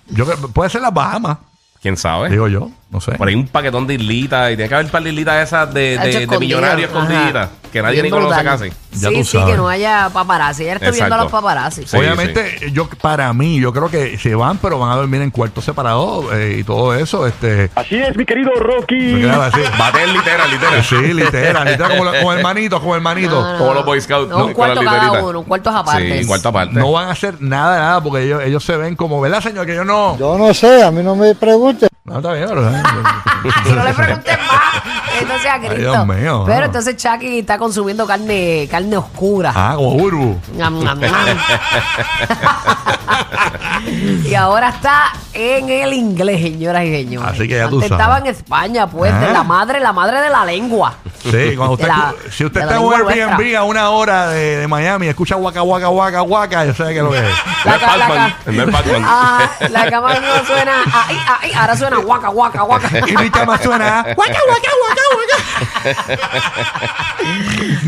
Yo, 0.08 0.26
puede 0.50 0.70
ser 0.70 0.82
las 0.82 0.94
Bahamas, 0.94 1.38
¿Quién 1.82 1.96
sabe? 1.98 2.30
digo 2.30 2.48
yo, 2.48 2.70
no 2.94 3.02
sé. 3.02 3.14
Por 3.14 3.28
ahí 3.28 3.36
un 3.36 3.48
paquetón 3.48 3.88
de 3.88 3.96
islitas. 3.96 4.52
Y 4.52 4.56
tiene 4.56 4.70
que 4.70 4.76
haber 4.76 4.86
un 4.86 4.92
par 4.92 5.04
de 5.04 5.10
islitas 5.10 5.48
esas 5.48 5.74
de, 5.74 5.98
de, 5.98 6.28
de 6.28 6.40
millonarios 6.40 6.90
escondidas. 6.92 7.50
Que 7.74 7.82
nadie 7.82 8.04
Bien 8.04 8.06
ni 8.06 8.12
conoce 8.12 8.36
brutal. 8.36 8.46
casi. 8.46 8.70
Ya 9.00 9.10
sí, 9.10 9.16
tú 9.16 9.24
sí, 9.26 9.32
sabes. 9.38 9.48
que 9.50 9.58
no 9.58 9.68
haya 9.68 10.08
paparazzi. 10.14 10.66
Ya 10.66 10.74
estoy 10.74 10.92
viendo 10.92 11.16
a 11.16 11.18
los 11.24 11.32
paparazzi. 11.32 11.88
Sí, 11.88 11.98
Obviamente, 11.98 12.70
yo 12.72 12.88
para 13.02 13.34
mí, 13.34 13.60
yo 13.60 13.74
creo 13.74 13.90
que 13.90 14.20
se 14.20 14.36
van, 14.36 14.60
pero 14.60 14.78
van 14.78 14.92
a 14.92 14.96
dormir 14.98 15.24
en 15.24 15.32
cuartos 15.32 15.66
separados 15.66 16.32
eh, 16.34 16.58
y 16.60 16.64
todo 16.64 16.94
eso. 16.94 17.26
Este, 17.26 17.72
Así 17.74 17.96
es, 17.96 18.16
mi 18.16 18.26
querido 18.26 18.52
Rocky. 18.54 19.22
claro, 19.22 19.42
así. 19.42 19.60
Bater 19.80 20.08
literal, 20.08 20.52
literal. 20.52 20.84
Sí, 20.84 21.14
literal, 21.14 21.68
literal, 21.68 21.98
como, 21.98 22.12
como 22.12 22.34
hermanito, 22.34 22.80
como 22.80 22.96
hermanito. 22.96 23.42
No, 23.42 23.54
no, 23.54 23.58
Como 23.58 23.74
los 23.74 23.86
Boy 23.86 24.02
Scouts. 24.02 24.30
No, 24.30 24.46
un 24.46 24.54
cuarto 24.54 24.82
cada 24.84 25.24
uno, 25.24 25.40
un 25.40 25.46
cuarto 25.46 25.70
aparte. 25.72 26.14
Sí, 26.14 26.22
un 26.22 26.28
cuarto 26.28 26.50
aparte. 26.50 26.76
No 26.76 26.92
van 26.92 27.08
a 27.08 27.12
hacer 27.14 27.42
nada, 27.42 27.80
nada, 27.80 28.04
porque 28.04 28.22
ellos, 28.26 28.44
ellos 28.44 28.64
se 28.64 28.78
ven 28.78 28.96
como, 28.96 29.20
¿verdad, 29.20 29.42
señor? 29.42 29.66
Que 29.66 29.74
yo 29.74 29.84
no. 29.84 30.16
Yo 30.20 30.38
no 30.38 30.54
sé, 30.54 30.84
a 30.84 30.92
mí 30.92 31.02
no 31.02 31.16
me 31.16 31.34
pregunten. 31.34 31.90
No, 32.14 32.20
está 32.20 32.34
bien, 32.34 32.48
pero. 32.48 32.70
Y 32.70 33.74
no 33.74 33.84
le 33.84 33.94
pregunten 33.94 34.38
más. 34.48 34.84
Entonces 35.20 35.52
a 35.52 35.58
Cristo. 35.60 35.76
Dios 35.78 36.08
mío, 36.08 36.44
Pero 36.46 36.60
no. 36.60 36.66
entonces 36.66 36.96
Chucky 36.96 37.40
está 37.40 37.58
consumiendo 37.58 38.06
carne, 38.06 38.68
carne 38.70 38.98
oscura. 38.98 39.52
Ah, 39.56 39.74
como 39.76 39.96
Urbu. 39.96 40.40
Ñam, 40.56 40.80
ñam, 40.80 41.00
ñam. 41.00 41.10
y 44.26 44.36
ahora 44.36 44.70
está 44.70 45.06
en 45.34 45.70
el 45.70 45.94
inglés, 45.94 46.42
señoras 46.42 46.84
y 46.86 46.92
señores. 46.96 47.30
Así 47.32 47.48
que 47.48 47.56
ya 47.56 47.68
tú 47.70 47.76
Antes 47.76 47.90
sabes. 47.90 48.02
estaba 48.04 48.18
en 48.20 48.26
España, 48.28 48.88
pues, 48.88 49.12
Ah. 49.14 49.20
de 49.20 49.34
la 49.34 49.44
madre, 49.44 49.80
la 49.80 49.94
madre 49.94 50.22
de 50.22 50.30
la 50.30 50.46
lengua. 50.46 50.94
Sí, 51.24 51.56
cuando 51.56 51.74
usted, 51.74 51.86
De 51.86 51.90
la- 51.90 52.14
si 52.32 52.46
usted 52.46 52.60
de 52.62 52.66
está 52.66 52.76
en 52.78 52.84
un 52.84 52.92
lengua 52.94 53.12
Airbnb 53.14 53.38
nuestra. 53.38 53.60
a 53.60 53.64
una 53.64 53.90
hora 53.90 54.28
de, 54.30 54.58
de 54.58 54.68
Miami 54.68 55.06
y 55.06 55.10
escucha 55.10 55.36
guaca, 55.36 55.62
guaca, 55.62 55.88
guaca, 55.88 56.20
guaca, 56.22 56.66
yo 56.66 56.74
sé 56.74 56.94
que 56.94 57.02
lo 57.02 57.12
que 57.12 57.20
es. 57.20 57.36
La 57.66 57.80
ca- 57.80 57.98
la 57.98 58.08
ca- 58.08 58.36
No 58.46 58.64
es. 58.64 58.76
Ah, 59.06 59.50
la 59.72 59.90
cama 59.90 60.14
no 60.16 60.46
suena. 60.46 60.84
Ahí, 61.08 61.18
ahí, 61.42 61.52
ahora 61.54 61.76
suena 61.78 61.98
guaca, 61.98 62.28
guaca, 62.30 62.62
guaca. 62.64 62.90
Y 63.08 63.16
mi 63.18 63.30
cama 63.30 63.58
suena. 63.58 64.04
Guaca, 64.16 64.40
guaca, 64.48 64.72
guaca, 64.82 65.02
guaca. 65.14 66.34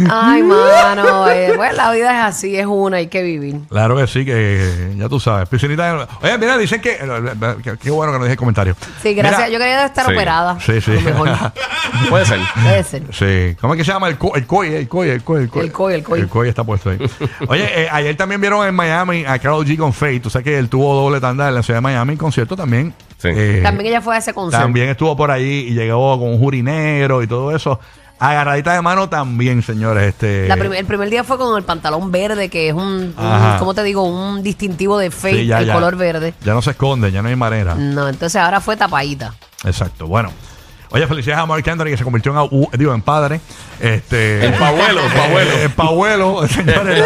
Ay, 0.10 0.44
mano. 0.44 1.28
eh, 1.30 1.54
pues 1.56 1.76
la 1.76 1.92
vida 1.92 2.12
es 2.20 2.36
así, 2.36 2.56
es 2.58 2.66
una, 2.66 2.98
hay 2.98 3.08
que 3.08 3.22
vivir. 3.22 3.60
Claro 3.70 3.96
que 3.98 4.08
sí, 4.08 4.26
que 4.26 4.94
ya 4.98 5.10
tú 5.10 5.20
sabes. 5.20 5.48
Piscinita. 5.50 6.08
Oye, 6.22 6.38
mira, 6.38 6.58
dicen 6.58 6.82
que. 6.82 6.98
Qué 7.82 7.90
bueno 7.92 8.12
que 8.14 8.18
nos 8.20 8.26
dije 8.28 8.34
el 8.34 8.38
comentario. 8.38 8.76
Sí, 9.02 9.14
gracias. 9.14 9.42
Mira, 9.42 9.50
Yo 9.52 9.60
quería 9.60 9.86
estar 9.86 10.06
Sí. 10.06 10.14
operada. 10.14 10.60
Sí, 10.60 10.82
sí. 10.82 10.92
Puede 12.10 12.26
ser. 12.26 12.40
Puede 12.62 12.84
ser. 12.84 13.04
Sí. 13.12 13.56
¿Cómo 13.62 13.74
es 13.74 13.78
que 13.80 13.84
se 13.86 13.92
llama? 13.92 14.08
El, 14.08 14.18
co 14.18 14.36
el 14.36 14.46
COI, 14.46 14.74
el 14.76 14.88
COI, 14.88 15.10
el 15.10 15.24
COI. 15.24 15.44
El 15.44 15.50
COI, 15.50 15.66
El 15.66 15.72
COI, 15.72 15.94
el 15.96 16.04
COI. 16.04 16.20
El 16.22 16.28
COI 16.28 16.50
está 16.50 16.64
puesto 16.64 16.90
ahí. 16.90 16.98
Oye, 17.48 17.84
eh, 17.84 17.88
ayer 17.92 18.16
también 18.18 18.42
vieron 18.42 18.68
en 18.68 18.76
Miami 18.76 19.24
a 19.26 19.40
Carol 19.40 19.66
G 19.66 19.78
con 19.78 19.94
Faith. 19.94 20.24
Tú 20.24 20.30
sabes 20.30 20.44
que 20.44 20.58
él 20.58 20.70
tuvo 20.70 20.94
doble 20.96 21.20
tanda 21.22 21.48
en 21.48 21.56
la 21.56 21.64
ciudad 21.64 21.78
de 21.78 21.82
Miami, 21.82 22.14
en 22.14 22.18
concierto 22.18 22.56
también. 22.56 22.94
Sí. 23.18 23.30
Eh, 23.32 23.62
También 23.64 23.88
ella 23.88 24.02
fue 24.02 24.16
a 24.16 24.20
ese 24.20 24.34
concierto. 24.34 24.64
También 24.66 24.90
estuvo 24.90 25.16
por 25.16 25.32
ahí 25.32 25.68
y 25.70 25.74
llegó 25.74 26.20
con 26.20 26.30
un 26.30 26.38
jurinero 26.38 27.24
y 27.24 27.28
todo 27.28 27.56
eso. 27.56 27.80
Agarradita 28.18 28.74
de 28.74 28.82
mano 28.82 29.10
también, 29.10 29.62
señores. 29.62 30.08
Este, 30.10 30.48
La 30.48 30.56
prim- 30.56 30.74
el 30.74 30.86
primer 30.86 31.10
día 31.10 31.24
fue 31.24 31.38
con 31.38 31.58
el 31.58 31.64
pantalón 31.64 32.12
verde, 32.12 32.50
que 32.50 32.70
es 32.70 32.74
un, 32.74 32.82
un- 32.84 33.14
Ajá. 33.18 33.58
¿cómo 33.60 33.74
te 33.74 33.84
digo? 33.84 34.04
Un 34.04 34.42
distintivo 34.42 34.98
de 34.98 35.12
Fate, 35.12 35.34
sí, 35.42 35.46
ya, 35.48 35.60
el 35.60 35.66
ya. 35.68 35.74
color 35.74 35.96
verde. 35.98 36.34
Ya 36.44 36.54
no 36.54 36.62
se 36.62 36.72
esconde, 36.72 37.12
ya 37.12 37.22
no 37.22 37.28
hay 37.30 37.36
manera. 37.36 37.76
No, 37.76 38.08
entonces 38.08 38.42
ahora 38.42 38.62
fue 38.62 38.78
tapadita. 38.78 39.34
Exacto. 39.66 40.08
Bueno. 40.08 40.32
Oye, 40.92 41.06
felicidades 41.08 41.44
a 41.44 41.46
Mark 41.46 41.68
Anthony 41.70 41.86
que 41.88 41.98
se 41.98 42.04
convirtió 42.06 42.32
en, 42.32 42.38
abu- 42.38 42.70
digo, 42.78 42.94
en 42.94 43.02
padre. 43.02 43.42
Este, 43.82 44.46
En 44.46 44.54
pabuelo, 44.54 45.02
en 45.06 45.12
pabuelo. 45.12 45.52
En 45.60 45.72
pabuelo, 45.76 46.48
señores. 46.48 47.04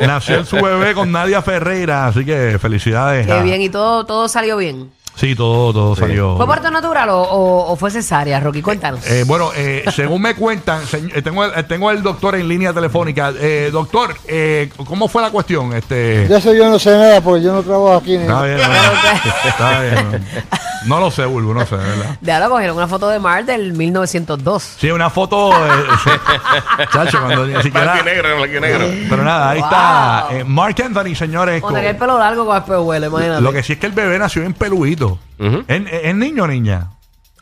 nació 0.00 0.44
su 0.44 0.56
bebé 0.56 0.94
con 0.94 1.10
Nadia 1.10 1.42
Ferreira, 1.42 2.06
así 2.06 2.24
que 2.24 2.58
felicidades. 2.60 3.26
Qué 3.26 3.32
a- 3.32 3.42
bien, 3.42 3.60
y 3.60 3.70
todo, 3.70 4.04
todo 4.06 4.28
salió 4.28 4.56
bien. 4.56 4.92
Sí, 5.16 5.34
todo, 5.36 5.72
todo 5.72 5.94
salió. 5.96 6.36
¿Fue 6.36 6.46
parto 6.46 6.70
natural 6.72 7.08
o, 7.10 7.22
o- 7.22 7.72
o 7.72 7.76
fue 7.76 7.90
cesárea, 7.90 8.40
Rocky? 8.40 8.62
Cuéntanos. 8.62 9.06
Eh, 9.08 9.22
bueno, 9.24 9.50
eh, 9.54 9.84
según 9.94 10.20
me 10.22 10.34
cuentan, 10.34 10.82
señ- 10.84 11.10
eh, 11.14 11.22
tengo, 11.22 11.44
el, 11.44 11.52
eh, 11.56 11.62
tengo 11.62 11.90
el 11.92 12.02
doctor 12.02 12.34
en 12.34 12.48
línea 12.48 12.72
telefónica. 12.72 13.32
Eh, 13.38 13.70
doctor, 13.72 14.16
eh, 14.26 14.70
¿cómo 14.84 15.06
fue 15.06 15.22
la 15.22 15.30
cuestión? 15.30 15.72
Este, 15.72 16.26
De 16.26 16.36
eso 16.36 16.52
yo 16.52 16.68
no 16.68 16.78
sé 16.80 16.90
nada 16.90 17.20
porque 17.20 17.44
yo 17.44 17.52
no 17.52 17.62
trabajo 17.62 17.94
aquí 17.94 18.16
ni 18.18 18.24
está 18.24 18.42
bien, 18.42 18.58
no, 18.58 19.48
está 19.48 19.80
bien. 19.82 19.94
No 19.94 20.58
lo 20.86 21.10
sé, 21.10 21.24
Bulbo, 21.24 21.54
no 21.54 21.64
sé, 21.66 21.76
¿verdad? 21.76 22.16
de 22.20 22.32
ahora 22.32 22.48
cogieron 22.48 22.76
una 22.76 22.88
foto 22.88 23.08
de 23.08 23.18
Mar 23.18 23.44
del 23.44 23.72
1902. 23.72 24.62
Sí, 24.78 24.90
una 24.90 25.10
foto. 25.10 25.50
eh, 25.52 25.70
sí. 26.04 26.10
Chacho, 26.92 27.20
cuando 27.20 27.46
ni 27.46 27.62
siquiera. 27.62 27.92
Blanco 27.94 28.00
y 28.02 28.04
negro, 28.12 28.36
blanco 28.36 28.56
y 28.56 28.60
negro. 28.60 28.86
Pero 29.10 29.24
nada, 29.24 29.50
ahí 29.50 29.58
Wow. 29.60 29.68
está. 29.70 30.26
eh, 30.32 30.44
Mark 30.44 30.76
Anthony, 30.84 31.14
señores. 31.14 31.62
Con 31.62 31.76
el 31.76 31.96
pelo 31.96 32.18
largo 32.18 32.46
con 32.46 32.56
espejuelo, 32.56 33.06
imagínate. 33.06 33.40
lo 33.42 33.52
que 33.52 33.62
sí 33.62 33.74
es 33.74 33.78
que 33.78 33.86
el 33.86 33.92
bebé 33.92 34.18
nació 34.18 34.42
en 34.42 34.52
peludito. 34.54 35.18
Ujú. 35.38 35.64
¿Es, 35.68 35.82
es 35.90 36.14
niño 36.14 36.44
o 36.44 36.46
niña? 36.46 36.88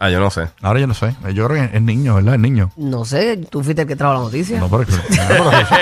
Ah, 0.04 0.10
yo 0.10 0.18
no 0.18 0.30
sé. 0.32 0.48
Ahora 0.62 0.80
yo 0.80 0.88
no 0.88 0.94
sé. 0.94 1.14
Yo 1.32 1.46
creo 1.46 1.68
que 1.70 1.76
es 1.76 1.80
niño, 1.80 2.16
¿verdad? 2.16 2.34
Es 2.34 2.40
niño. 2.40 2.72
No 2.76 3.04
sé, 3.04 3.36
tú 3.36 3.62
fuiste 3.62 3.82
el 3.82 3.86
que 3.88 3.94
trajo 3.94 4.14
la 4.14 4.18
noticia. 4.18 4.58
No, 4.58 4.68
pero, 4.68 4.82
no, 4.90 4.98
pero 5.08 5.50
eso, 5.60 5.74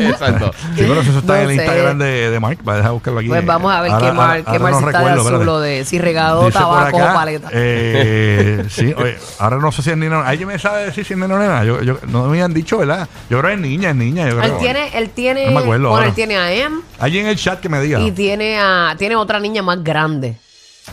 Exacto. 0.00 0.52
sí, 0.74 0.84
pero 0.88 1.00
eso 1.02 1.18
está 1.18 1.34
No 1.34 1.34
en 1.36 1.42
el 1.42 1.48
sé. 1.48 1.54
Instagram 1.64 1.98
de, 1.98 2.30
de 2.30 2.40
Mark. 2.40 2.58
Va 2.66 2.72
a 2.72 2.76
dejar 2.76 2.92
buscarlo 2.92 3.20
aquí. 3.20 3.28
Pues 3.28 3.44
vamos 3.44 3.72
a 3.74 3.82
ver 3.82 3.90
Ahora- 3.92 4.06
qué 4.06 4.12
Mar, 4.14 4.28
ahora- 4.30 4.42
qué 4.42 4.50
ahora 4.50 4.62
Mar 4.62 4.72
no 4.72 4.78
si 4.78 4.84
está 4.86 4.98
de 4.98 5.04
recuerdo, 5.04 5.20
azul 5.20 5.32
espérate. 5.34 5.50
o 5.50 5.60
de 5.60 5.84
si 5.84 5.98
regaló 5.98 6.40
Dice 6.46 6.58
tabaco 6.58 6.96
acá, 6.96 7.10
o 7.10 7.14
paleta. 7.14 7.48
eh, 7.52 8.64
sí, 8.70 8.94
oye, 8.96 9.18
ahora 9.38 9.56
no 9.58 9.70
sé 9.72 9.82
si 9.82 9.90
es 9.90 9.96
niño. 9.98 10.20
¿Alguien 10.20 10.48
me 10.48 10.58
sabe 10.58 10.86
decir 10.86 11.04
si 11.04 11.12
es 11.12 11.18
niño 11.18 11.34
o 11.34 11.38
nena? 11.38 11.62
Yo, 11.64 11.82
yo, 11.82 11.98
no 12.08 12.22
me 12.22 12.28
habían 12.30 12.54
dicho, 12.54 12.78
¿verdad? 12.78 13.06
Yo 13.28 13.38
creo 13.40 13.50
que 13.50 13.54
es 13.56 13.60
niña, 13.60 13.90
es 13.90 13.96
niña. 13.96 14.30
Yo 14.30 14.38
creo. 14.38 14.50
Él 14.54 14.58
tiene, 14.60 14.96
él 14.98 15.10
tiene, 15.10 15.44
No 15.46 15.52
me 15.52 15.60
acuerdo 15.60 15.88
bueno, 15.90 15.96
ahora. 15.96 16.06
él 16.08 16.14
tiene 16.14 16.38
a 16.38 16.50
Em 16.52 16.80
Alguien 16.98 17.24
en 17.26 17.32
el 17.32 17.36
chat 17.36 17.60
que 17.60 17.68
me 17.68 17.80
diga. 17.82 18.00
y 18.00 18.12
tiene 18.12 18.58
a, 18.58 18.94
tiene 18.96 19.14
otra 19.16 19.38
niña 19.40 19.62
más 19.62 19.84
grande. 19.84 20.36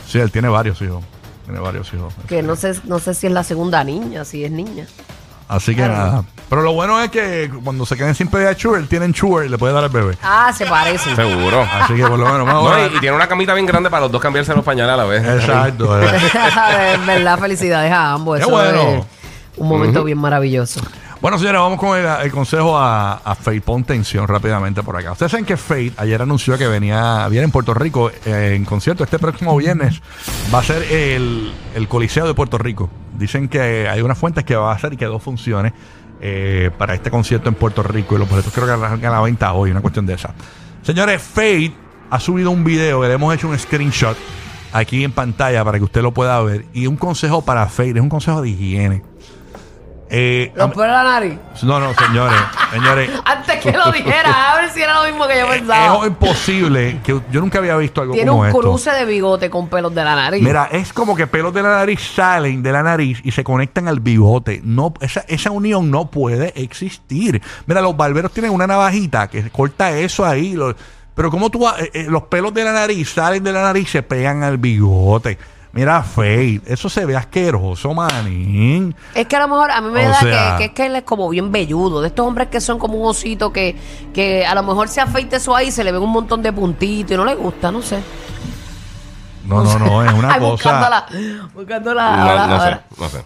Sí, 0.08 0.20
él 0.20 0.30
tiene 0.30 0.50
varios 0.50 0.82
hijos. 0.82 1.04
Tiene 1.48 1.60
varios 1.62 1.92
hijos. 1.94 2.14
Que 2.28 2.44
no 2.44 2.56
sé, 2.58 2.74
no 2.84 3.00
sé 3.00 3.14
si 3.14 3.26
es 3.28 3.34
la 3.34 3.44
segunda 3.44 3.84
niña, 3.84 4.26
si 4.26 4.44
es 4.44 4.52
niña. 4.52 4.86
Así 5.48 5.72
que 5.74 5.78
Claro. 5.86 5.94
nada. 5.94 6.24
Pero 6.50 6.62
lo 6.62 6.74
bueno 6.74 7.02
es 7.02 7.10
que 7.10 7.50
cuando 7.64 7.86
se 7.86 7.96
queden 7.96 8.14
sin 8.16 8.28
pedir 8.28 8.54
Sugar, 8.60 8.84
tienen 8.90 9.16
Sugar 9.16 9.46
y 9.46 9.50
le 9.50 9.58
puede 9.58 9.74
dar 9.74 9.86
al 9.86 9.90
bebé. 9.90 10.18
Ah, 10.22 10.52
se 10.54 10.66
parecen. 10.66 11.16
Seguro. 11.16 11.62
Así 11.74 11.94
que 11.96 12.02
por 12.02 12.20
lo 12.20 12.26
menos 12.26 12.46
vamos 12.46 12.64
No, 12.66 12.72
a 12.74 12.82
y, 12.88 12.98
y 12.98 13.00
tiene 13.00 13.16
una 13.16 13.28
camita 13.28 13.54
bien 13.54 13.66
grande 13.66 13.90
para 13.90 14.02
los 14.04 14.12
dos 14.12 14.22
cambiarse 14.22 14.54
los 14.54 14.66
pañales 14.66 14.94
a 14.94 14.98
la 14.98 15.06
vez. 15.06 15.24
Exacto. 15.26 15.88
¿verdad? 15.98 16.94
Es 16.96 17.06
verdad, 17.06 17.40
felicidades 17.40 17.92
a 17.94 18.12
ambos. 18.12 18.38
Qué 18.40 18.42
Eso 18.44 18.52
bueno. 18.52 18.82
es 18.82 19.06
un 19.56 19.68
momento 19.70 20.04
bien 20.04 20.18
maravilloso. 20.18 20.82
Bueno, 21.20 21.40
señores, 21.40 21.60
vamos 21.60 21.80
con 21.80 21.98
el, 21.98 22.32
consejo 22.32 22.78
a, 22.78 23.14
a 23.14 23.34
Faith. 23.34 23.64
Pon 23.64 23.84
tensión 23.84 24.28
rápidamente 24.28 24.84
por 24.84 24.96
acá. 24.96 25.14
Ustedes 25.14 25.32
saben 25.32 25.46
que 25.46 25.58
Faith 25.58 26.00
ayer 26.00 26.22
anunció 26.22 26.58
que 26.60 26.68
venía, 26.68 27.28
viene 27.28 27.46
en 27.46 27.52
Puerto 27.52 27.74
Rico 27.74 28.12
eh, 28.26 28.54
en 28.56 28.66
concierto 28.66 29.04
este 29.04 29.18
próximo 29.18 29.58
viernes. 29.58 30.00
Va 30.54 30.60
a 30.60 30.64
ser 30.64 30.84
el, 30.84 31.52
el 31.74 31.88
Coliseo 31.88 32.28
de 32.28 32.36
Puerto 32.36 32.60
Rico. 32.60 32.90
Dicen 33.18 33.50
que 33.50 33.88
hay 33.90 34.02
unas 34.02 34.18
fuentes 34.18 34.44
que 34.44 34.56
va 34.56 34.72
a 34.72 34.76
hacer 34.76 34.94
y 34.94 34.98
que 34.98 35.06
dos 35.06 35.24
funciones 35.24 35.74
eh, 36.22 36.70
para 36.78 36.94
este 36.94 37.10
concierto 37.10 37.50
en 37.50 37.56
Puerto 37.56 37.82
Rico. 37.82 38.16
Y 38.16 38.20
los 38.20 38.30
boletos 38.30 38.54
creo 38.54 38.68
que 38.68 38.74
arrancan 38.74 39.12
a 39.12 39.16
la 39.16 39.22
venta 39.22 39.54
hoy, 39.54 39.72
una 39.72 39.82
cuestión 39.82 40.06
de 40.06 40.14
esa. 40.14 40.36
Señores, 40.84 41.20
Faith 41.22 41.74
ha 42.12 42.20
subido 42.20 42.52
un 42.52 42.64
video 42.64 43.04
le 43.06 43.14
hemos 43.14 43.34
hecho 43.34 43.50
un 43.50 43.58
screenshot 43.58 44.16
aquí 44.72 45.04
en 45.04 45.12
pantalla 45.12 45.66
para 45.66 45.80
que 45.80 45.84
usted 45.84 46.04
lo 46.04 46.14
pueda 46.14 46.40
ver. 46.42 46.66
Y 46.74 46.86
un 46.86 46.96
consejo 46.96 47.44
para 47.44 47.66
Faith, 47.68 47.96
es 47.96 48.02
un 48.04 48.10
consejo 48.10 48.44
de 48.44 48.50
higiene. 48.50 49.04
Eh, 50.10 50.52
Los 50.56 50.70
pelos 50.70 50.86
de 50.88 50.92
la 50.94 51.04
nariz. 51.04 51.34
no, 51.64 51.80
no, 51.82 51.94
señores, 51.94 52.40
señores. 52.72 53.10
Antes 53.26 53.60
que 53.60 53.72
lo 53.74 53.92
dijera, 53.92 54.54
a 54.54 54.62
ver 54.62 54.70
si 54.72 54.82
era 54.82 55.02
lo 55.02 55.08
mismo 55.08 55.28
que 55.28 55.38
yo 55.40 55.48
pensaba. 55.50 56.02
Es 56.02 56.08
imposible 56.08 57.00
que 57.04 57.20
yo 57.32 57.42
nunca 57.42 57.58
había 57.60 57.76
visto 57.78 58.02
algo 58.02 58.14
Tiene 58.14 58.30
como 58.30 58.42
un 58.42 58.48
esto. 58.48 58.60
cruce 58.60 58.92
de 58.92 59.06
bigote 59.06 59.50
con 59.50 59.68
pelos 59.68 59.94
de 59.94 60.04
la 60.04 60.16
nariz. 60.16 60.42
Mira, 60.42 60.70
es 60.72 60.94
como 60.94 61.16
que 61.16 61.28
pelos 61.28 61.54
de 61.54 61.62
la 61.64 61.70
nariz 61.70 62.00
salen 62.16 62.64
de 62.64 62.72
la 62.72 62.84
nariz 62.84 63.20
y 63.24 63.32
se 63.32 63.44
conectan 63.44 63.88
al 63.90 64.00
bigote. 64.00 64.62
No, 64.64 64.94
esa, 65.02 65.26
esa 65.28 65.52
unión 65.52 65.92
no 65.92 66.10
puede 66.10 66.54
existir. 66.62 67.42
Mira, 67.66 67.82
los 67.82 67.98
barberos 67.98 68.32
tienen 68.32 68.52
una 68.52 68.68
navajita 68.68 69.28
que 69.28 69.50
corta 69.50 69.92
eso 69.92 70.26
ahí. 70.26 70.54
lo- 70.54 70.76
pero 71.16 71.32
como 71.32 71.50
tú, 71.50 71.68
eh, 71.68 71.90
eh, 71.94 72.06
los 72.08 72.24
pelos 72.24 72.54
de 72.54 72.64
la 72.64 72.72
nariz 72.74 73.10
salen 73.12 73.44
de 73.44 73.52
la 73.52 73.64
nariz 73.64 73.88
y 73.90 73.92
se 73.92 74.04
pegan 74.04 74.44
al 74.44 74.58
bigote. 74.58 75.38
Mira, 75.74 76.02
Faith, 76.02 76.64
eso 76.68 76.90
se 76.90 77.06
ve 77.06 77.16
asqueroso, 77.16 77.94
manín. 77.94 78.96
Es 79.14 79.28
que 79.28 79.36
a 79.36 79.40
lo 79.42 79.48
mejor 79.48 79.70
a 79.70 79.82
mí 79.82 79.92
me 79.92 80.06
O 80.08 80.10
da 80.10 80.20
sea- 80.22 80.52
que, 80.54 80.58
que 80.58 80.66
es 80.66 80.72
que 80.72 80.86
él 80.88 80.96
es 80.96 81.04
como 81.04 81.30
bien 81.30 81.52
velludo. 81.52 82.02
De 82.02 82.08
estos 82.08 82.26
hombres 82.26 82.48
que 82.48 82.60
son 82.62 82.80
como 82.80 82.96
un 82.96 83.08
osito 83.10 83.52
que, 83.54 83.76
que 84.14 84.46
a 84.46 84.56
lo 84.56 84.64
mejor 84.64 84.88
se 84.88 85.02
afeite 85.02 85.36
eso 85.36 85.56
ahí, 85.56 85.70
se 85.72 85.84
le 85.84 85.92
ven 85.92 86.02
un 86.02 86.10
montón 86.12 86.42
de 86.42 86.52
puntitos 86.54 87.12
y 87.12 87.18
no 87.18 87.26
le 87.26 87.36
gusta, 87.36 87.72
no 87.72 87.82
sé. 87.82 88.02
No, 89.46 89.64
no, 89.64 89.78
no, 89.80 90.04
es 90.04 90.12
una 90.14 90.34
Ay, 90.34 90.40
cosa. 90.40 90.52
Buscándola, 90.52 91.06
buscándola 91.54 92.16
No, 92.18 92.22
ahora, 92.24 92.48
no 92.48 92.58
sé, 92.60 92.64
ahora. 92.66 92.84
no 92.98 93.10
sé. 93.10 93.26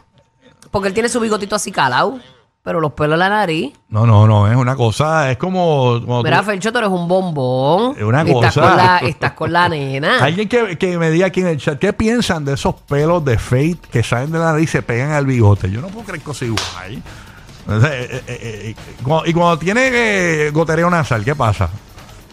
Porque 0.69 0.87
él 0.87 0.93
tiene 0.93 1.09
su 1.09 1.19
bigotito 1.19 1.55
así 1.55 1.71
calado, 1.71 2.19
pero 2.63 2.79
los 2.79 2.93
pelos 2.93 3.13
en 3.15 3.19
la 3.19 3.29
nariz. 3.29 3.73
No, 3.89 4.05
no, 4.05 4.27
no, 4.27 4.47
es 4.49 4.55
una 4.55 4.75
cosa, 4.75 5.31
es 5.31 5.37
como. 5.37 5.99
Mira, 6.23 6.39
tú- 6.39 6.45
Felcho, 6.45 6.71
tú 6.71 6.77
eres 6.77 6.89
un 6.91 7.07
bombón. 7.07 7.95
Es 7.97 8.03
una 8.03 8.21
Estás 8.21 8.53
cosa. 8.55 8.61
con 8.61 8.77
la, 8.77 8.97
estás 8.99 9.31
con 9.33 9.51
la 9.53 9.69
nena. 9.69 10.17
Alguien 10.23 10.47
que, 10.47 10.77
que 10.77 10.97
me 10.97 11.09
diga 11.09 11.27
aquí 11.27 11.41
en 11.41 11.47
el 11.47 11.57
chat, 11.57 11.79
¿qué 11.79 11.91
piensan 11.93 12.45
de 12.45 12.53
esos 12.53 12.75
pelos 12.75 13.23
de 13.25 13.37
Fate 13.37 13.79
que 13.91 14.03
salen 14.03 14.31
de 14.31 14.39
la 14.39 14.51
nariz 14.53 14.69
y 14.69 14.71
se 14.71 14.81
pegan 14.83 15.11
al 15.11 15.25
bigote? 15.25 15.69
Yo 15.71 15.81
no 15.81 15.87
puedo 15.87 16.05
creer 16.05 16.21
cosas 16.21 16.43
igual. 16.49 17.01
O 17.67 17.79
sea, 17.79 17.93
eh, 17.93 18.07
eh, 18.11 18.21
eh, 18.27 18.61
eh, 18.69 18.75
cuando- 19.03 19.25
y 19.29 19.33
cuando 19.33 19.57
tiene 19.59 19.89
eh, 19.91 20.51
gotereo 20.51 20.89
nasal, 20.89 21.23
¿qué 21.23 21.35
pasa? 21.35 21.69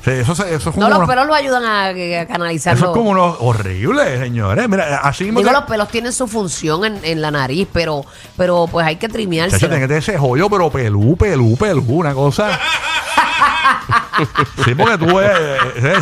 O 0.00 0.04
sea, 0.04 0.14
eso, 0.14 0.34
se- 0.34 0.54
eso 0.54 0.70
es 0.70 0.74
como 0.74 0.80
No, 0.80 0.88
los 0.90 0.98
unos- 0.98 1.08
pelos 1.11 1.26
lo 1.26 1.34
ayudan 1.34 1.64
a, 1.64 1.87
a 1.88 2.26
canalizarlo. 2.26 2.78
eso 2.78 2.87
es 2.87 2.92
como 2.96 3.11
unos 3.11 3.37
horribles, 3.40 4.20
señores. 4.20 4.68
Mira, 4.68 4.98
así 5.02 5.24
mismo. 5.24 5.40
Digo, 5.40 5.50
los 5.52 5.64
pelos 5.64 5.88
tienen 5.88 6.12
su 6.12 6.28
función 6.28 6.84
en, 6.84 7.00
en 7.02 7.20
la 7.20 7.30
nariz, 7.30 7.66
pero, 7.72 8.04
pero 8.37 8.68
pues 8.70 8.87
hay 8.87 8.96
que 8.96 9.08
trimearse. 9.08 9.56
Chacho, 9.56 9.68
tiene 9.68 9.82
que 9.82 9.88
tener 9.88 10.02
ese 10.02 10.16
joyo, 10.18 10.48
pero 10.48 10.70
pelú, 10.70 11.16
pelú, 11.16 11.56
pelú, 11.56 11.84
una 11.88 12.14
cosa. 12.14 12.50
sí, 14.64 14.74
porque 14.74 14.98
tú 14.98 15.16
ves. 15.16 15.30
eh, 15.37 15.56
eh, 15.76 15.94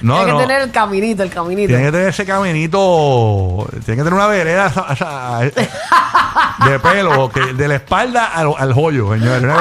no, 0.00 0.16
Tiene 0.16 0.26
que 0.26 0.32
no. 0.32 0.38
tener 0.38 0.60
el 0.62 0.70
caminito, 0.70 1.22
el 1.22 1.30
caminito. 1.30 1.68
Tiene 1.68 1.84
que 1.84 1.92
tener 1.92 2.08
ese 2.08 2.26
caminito. 2.26 3.66
Tiene 3.84 3.96
que 3.96 4.04
tener 4.04 4.12
una 4.14 4.26
vereda 4.26 4.66
esa- 4.66 4.92
esa- 4.92 5.40
de 6.68 6.78
pelo, 6.78 7.30
que 7.30 7.52
de 7.54 7.68
la 7.68 7.76
espalda 7.76 8.26
al, 8.26 8.52
al 8.58 8.72
joyo, 8.74 9.12
señores. 9.14 9.54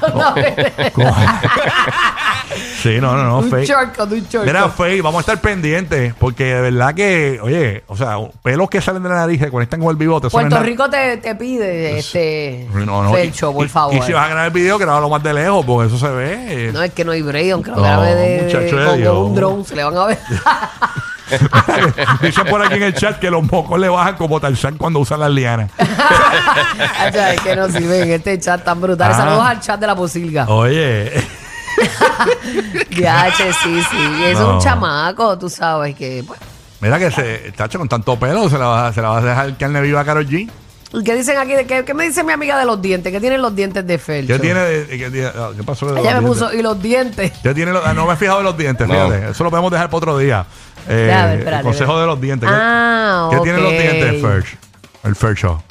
¿Cómo? 0.94 1.14
sí, 2.82 3.00
no, 3.00 3.16
no, 3.16 3.24
no, 3.24 3.38
un 3.38 3.50
Faye. 3.50 3.66
shortcut, 3.66 4.12
un 4.12 4.20
shortcut. 4.20 4.44
Mira, 4.44 4.68
Faye, 4.68 5.02
vamos 5.02 5.18
a 5.18 5.20
estar 5.20 5.40
pendientes, 5.40 6.14
porque 6.18 6.54
de 6.54 6.60
verdad 6.60 6.94
que, 6.94 7.38
oye, 7.42 7.82
o 7.88 7.96
sea, 7.96 8.16
pelos 8.42 8.70
que 8.70 8.80
salen 8.80 9.02
de 9.02 9.08
la 9.08 9.16
nariz 9.16 9.40
se 9.40 9.50
conectan 9.50 9.80
con 9.80 9.90
el 9.90 9.96
bigote. 9.96 10.28
eso 10.28 10.40
no 10.40 10.48
Puerto 10.48 10.64
Rico 10.64 10.88
te, 10.88 11.16
te 11.18 11.34
pide 11.34 11.98
este 11.98 12.66
No, 12.72 13.02
no, 13.02 13.12
Felcho, 13.12 13.50
y- 13.50 13.54
por 13.54 13.68
favor. 13.68 13.94
Y 13.94 14.02
si 14.02 14.12
vas 14.12 14.24
a 14.24 14.28
grabar 14.28 14.46
el 14.46 14.52
video, 14.52 14.78
grábalo 14.78 15.08
más 15.08 15.22
de 15.22 15.34
lejos, 15.34 15.64
porque 15.64 15.88
eso 15.94 15.98
se 15.98 16.12
ve. 16.12 16.70
No, 16.72 16.82
es 16.82 16.92
que 16.92 17.04
no 17.04 17.12
hay 17.12 17.22
break, 17.22 17.52
aunque 17.52 17.70
lo 17.70 17.82
grabe 17.82 18.14
de, 18.14 18.42
muchacho 18.42 18.76
de 18.76 19.04
con, 19.04 19.16
un 19.16 19.34
drone, 19.34 19.64
se 19.64 19.76
le 19.76 19.84
van 19.84 19.96
a 19.96 20.06
ver. 20.06 20.18
Dicen 22.22 22.46
por 22.46 22.62
aquí 22.62 22.74
en 22.74 22.82
el 22.84 22.94
chat 22.94 23.18
que 23.18 23.30
los 23.30 23.42
mocos 23.42 23.78
le 23.78 23.88
bajan 23.88 24.16
como 24.16 24.40
Tarzán 24.40 24.78
cuando 24.78 25.00
usan 25.00 25.20
las 25.20 25.30
lianas. 25.30 25.70
Es 27.04 27.40
que 27.40 27.56
no 27.56 27.68
sirven 27.68 28.10
este 28.10 28.38
chat 28.38 28.62
tan 28.64 28.80
brutal. 28.80 29.10
Ah. 29.12 29.16
Saludos 29.16 29.46
al 29.46 29.60
chat 29.60 29.80
de 29.80 29.86
la 29.86 29.96
posilga. 29.96 30.46
Oye. 30.48 31.12
Viache, 32.90 33.52
sí, 33.62 33.82
sí. 33.90 34.24
Es 34.24 34.38
No. 34.38 34.54
un 34.54 34.60
chamaco, 34.60 35.38
tú 35.38 35.48
sabes 35.48 35.94
que. 35.94 36.24
Pues. 36.26 36.38
Mira 36.80 36.98
que 36.98 37.10
se, 37.10 37.52
tacho, 37.56 37.78
con 37.78 37.88
tanto 37.88 38.18
pelo 38.18 38.48
se 38.48 38.56
la 38.58 38.66
va, 38.66 38.92
se 38.92 39.02
la 39.02 39.08
va 39.10 39.18
a 39.18 39.20
dejar 39.22 39.56
carne 39.56 39.80
viva 39.80 40.00
a 40.00 40.04
Karol 40.04 40.26
G. 40.26 40.48
¿Y 40.90 41.04
¿Qué 41.04 41.14
dicen 41.16 41.36
aquí? 41.36 41.52
¿Qué, 41.66 41.84
qué 41.84 41.92
me 41.94 42.04
dice 42.04 42.24
mi 42.24 42.32
amiga 42.32 42.58
de 42.58 42.64
los 42.64 42.80
dientes? 42.80 43.12
¿Qué 43.12 43.20
tienen 43.20 43.42
los 43.42 43.54
dientes 43.54 43.86
de 43.86 43.98
Felcho? 43.98 44.32
¿Qué 44.34 44.38
tiene? 44.38 44.60
de- 44.60 44.86
¿Qué, 44.98 45.10
tiene- 45.10 45.26
ah, 45.36 45.50
¿qué 45.54 45.62
pasó? 45.62 45.86
de 45.86 45.92
los 45.94 46.00
Ella 46.00 46.14
me 46.14 46.20
dientes? 46.20 46.42
puso, 46.44 46.54
y 46.56 46.62
los 46.62 46.80
dientes. 46.82 47.32
¿Qué 47.42 47.52
tiene 47.54 47.72
los- 47.72 47.84
ah, 47.84 47.92
no 47.92 48.06
me 48.06 48.14
he 48.14 48.16
fijado 48.16 48.38
en 48.38 48.44
los 48.44 48.56
dientes, 48.56 48.88
No. 48.88 48.94
fíjate. 48.94 49.30
Eso 49.32 49.44
lo 49.44 49.50
podemos 49.50 49.70
dejar 49.70 49.88
para 49.88 49.98
otro 49.98 50.16
día. 50.18 50.46
Eh, 50.88 50.92
ver, 51.14 51.38
espérate, 51.40 51.56
el 51.58 51.62
consejo 51.62 51.82
espérate. 51.92 52.00
de 52.00 52.06
los 52.06 52.20
dientes. 52.22 52.48
¿Qué- 52.48 52.54
Ah, 52.58 53.28
¿Qué 53.30 53.40
tienen 53.40 53.62
los 53.62 53.72
ok. 53.72 53.78
dientes, 53.80 54.22
Ferch? 54.22 54.56
El 55.04 55.14
Ferch 55.16 55.38
Show. 55.40 55.62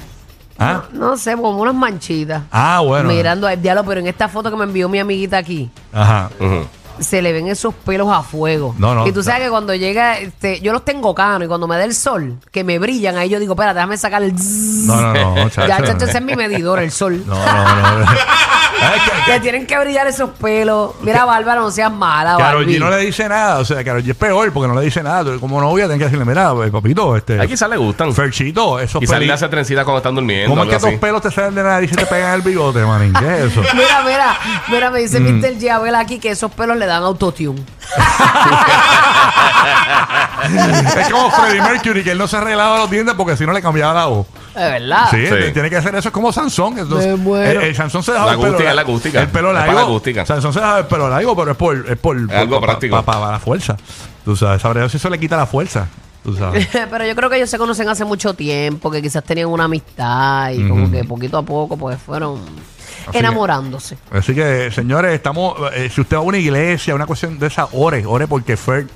¿Ah? 0.60 0.84
No 0.94 1.18
sé, 1.18 1.34
como 1.36 1.62
unas 1.62 1.76
manchitas. 1.76 2.44
Ah, 2.52 2.82
bueno. 2.84 3.10
Mirando 3.10 3.48
al 3.48 3.62
diálogo, 3.62 3.88
pero 3.90 4.02
en 4.02 4.08
esta 4.08 4.28
foto 4.28 4.50
que 4.50 4.58
me 4.58 4.64
envió 4.64 4.90
mi 4.90 5.00
amiguita 5.00 5.38
aquí, 5.38 5.70
Ajá. 5.94 6.30
Ujú. 6.40 6.66
se 7.00 7.22
le 7.22 7.32
ven 7.32 7.48
esos 7.48 7.74
pelos 7.76 8.08
a 8.12 8.24
fuego. 8.24 8.74
No, 8.80 8.96
no, 8.96 9.06
Y 9.08 9.12
tú 9.12 9.22
sabes 9.24 9.42
no. 9.42 9.46
que 9.46 9.50
cuando 9.52 9.76
llega, 9.76 10.18
este, 10.18 10.60
yo 10.62 10.74
los 10.74 10.84
tengo 10.84 11.14
cano 11.14 11.46
y 11.46 11.48
cuando 11.48 11.68
me 11.68 11.78
da 11.78 11.84
el 11.86 11.94
sol, 11.94 12.38
que 12.52 12.64
me 12.64 12.80
brillan, 12.80 13.18
ahí 13.18 13.30
yo 13.30 13.40
digo, 13.40 13.54
espera, 13.54 13.74
déjame 13.74 13.98
sacar 13.98 14.24
el 14.24 14.32
zzzz. 14.38 14.88
No, 14.88 15.14
no, 15.14 15.36
no, 15.36 15.50
chacho. 15.50 15.68
Ya, 15.68 15.78
chacho, 15.86 16.06
ese 16.06 16.18
es 16.18 16.24
mi 16.24 16.36
medidor, 16.36 16.80
el 16.80 16.92
sol. 16.92 17.24
No, 17.28 17.36
no, 17.36 18.00
no. 18.00 18.06
Que- 19.26 19.40
tienen 19.40 19.66
que 19.68 19.78
brillar 19.78 20.08
esos 20.08 20.30
pelos. 20.32 20.92
Mira, 21.02 21.26
Bárbara, 21.26 21.60
no 21.62 21.72
seas 21.72 21.92
mala, 21.92 22.38
Barbie. 22.38 22.78
G 22.78 22.80
no 22.80 22.90
le 22.90 22.98
dice 22.98 23.28
nada, 23.28 23.60
o 23.60 23.66
sea, 23.66 23.84
Karol 23.84 24.04
G 24.04 24.12
es 24.12 24.16
peor 24.16 24.52
porque 24.54 24.68
no 24.68 24.76
le 24.80 24.86
dice 24.86 25.04
nada. 25.04 25.38
Como 25.40 25.60
novia, 25.62 25.86
tienes 25.86 26.00
que 26.00 26.06
decirle, 26.06 26.26
mira, 26.26 26.54
pues, 26.54 26.72
papito, 26.72 27.16
este. 27.16 27.40
Aquí 27.40 27.50
quizás 27.50 27.70
le 27.70 27.78
gustan. 27.78 28.14
Ferchito, 28.14 28.80
esos 28.80 29.00
Quizás 29.00 29.20
le 29.20 29.32
hace 29.32 29.48
trencita 29.50 29.84
cuando 29.84 29.98
están 29.98 30.16
durmiendo. 30.16 30.50
¿Cómo 30.50 30.64
es 30.64 30.70
que 30.70 30.76
algo 30.76 30.88
tus 30.88 30.94
así. 30.96 31.02
pelos 31.02 31.22
te 31.22 31.32
salen 31.32 31.56
de 31.56 31.64
la 31.64 31.70
nariz 31.70 31.92
y 31.92 31.96
te 31.96 32.06
pegan 32.06 32.34
el 32.36 32.42
bigote, 32.42 32.80
manín? 32.86 33.14
¿Qué 33.14 33.26
es 33.46 33.52
eso? 33.52 33.62
Mira, 33.74 34.02
mira, 34.06 34.38
mira, 34.70 34.92
me 34.92 35.00
Mm. 35.00 35.04
dice 35.04 35.20
Mr. 35.20 35.60
Giabel 35.60 35.96
aquí 35.96 36.20
que 36.20 36.32
esos 36.32 36.52
pelos 36.52 36.78
le 36.78 36.86
dan 36.86 37.04
autotune. 37.04 37.62
es 40.98 41.10
como 41.10 41.30
Freddie 41.32 41.62
Mercury, 41.62 42.04
que 42.04 42.12
él 42.12 42.18
no 42.18 42.28
se 42.28 42.38
arreglaba 42.38 42.78
los 42.78 42.90
dientes 42.90 43.16
porque 43.16 43.36
si 43.38 43.46
no 43.46 43.54
le 43.54 43.62
cambiaba 43.62 43.94
la 43.94 44.06
voz. 44.06 44.28
Es 44.58 44.72
verdad. 44.72 45.08
Sí, 45.12 45.26
Sí. 45.28 45.52
tiene 45.54 45.70
que 45.70 45.78
hacer 45.78 45.94
eso. 45.96 46.10
Es 46.10 46.14
como 46.14 46.32
Sansón. 46.34 46.78
Entonces, 46.80 47.10
Me 47.10 47.16
muero. 47.16 47.62
el, 47.62 47.68
el 47.68 47.76
Sansón 47.76 48.04
se 48.04 48.12
dejaba 48.12 48.32
La 48.32 48.34
el 48.36 48.40
pelo 48.42 48.50
acústica, 48.54 48.74
la 48.74 48.82
acústica. 48.82 49.22
El 49.22 49.28
pelo 49.30 49.48
Es 49.50 49.54
para 49.54 49.66
largo. 49.68 49.80
la 49.80 49.86
acústica. 49.86 50.26
Sansón 50.26 50.54
se 50.54 50.60
dejaba 50.60 50.80
el 50.80 50.86
pelo 50.88 51.10
largo, 51.10 51.36
pero 51.36 51.52
es 51.52 51.58
por, 51.58 51.86
es 51.90 51.98
por, 51.98 52.18
algo 52.34 52.60
pa- 52.60 52.66
práctico. 52.68 52.96
pa- 52.96 53.04
pa- 53.04 53.20
para 53.20 53.32
la 53.34 53.40
fuerza. 53.40 53.78
Tú 54.26 54.36
sabes, 54.36 54.62
sabré 54.62 54.82
Dios 54.82 54.92
si 54.92 54.98
eso 54.98 55.10
le 55.10 55.20
quita 55.20 55.38
la 55.38 55.46
fuerza. 55.46 55.88
Tú 56.24 56.36
sabes. 56.36 56.68
Pero 56.92 57.06
yo 57.06 57.16
creo 57.16 57.30
que 57.30 57.38
ellos 57.38 57.50
se 57.50 57.58
conocen 57.58 57.88
hace 57.88 58.04
mucho 58.04 58.34
tiempo, 58.34 58.92
que 58.92 59.02
quizás 59.02 59.24
tenían 59.24 59.48
una 59.48 59.64
amistad 59.64 60.50
y 60.52 60.68
como 60.68 60.92
que 60.92 61.06
poquito 61.06 61.38
a 61.38 61.44
poco 61.44 61.78
pues 61.78 61.98
fueron 62.02 62.42
que- 63.12 63.20
enamorándose. 63.20 63.98
Así 64.12 64.36
que, 64.36 64.70
señores, 64.72 65.14
estamos. 65.14 65.56
eh, 65.74 65.90
si 65.94 66.02
usted 66.02 66.18
va 66.18 66.22
a 66.22 66.24
una 66.24 66.38
iglesia, 66.38 66.94
una 66.96 67.06
cuestión 67.06 67.40
de 67.40 67.48
esa, 67.48 67.70
ore, 67.72 68.06
ore 68.06 68.28
porque 68.28 68.58
Fer, 68.58 68.88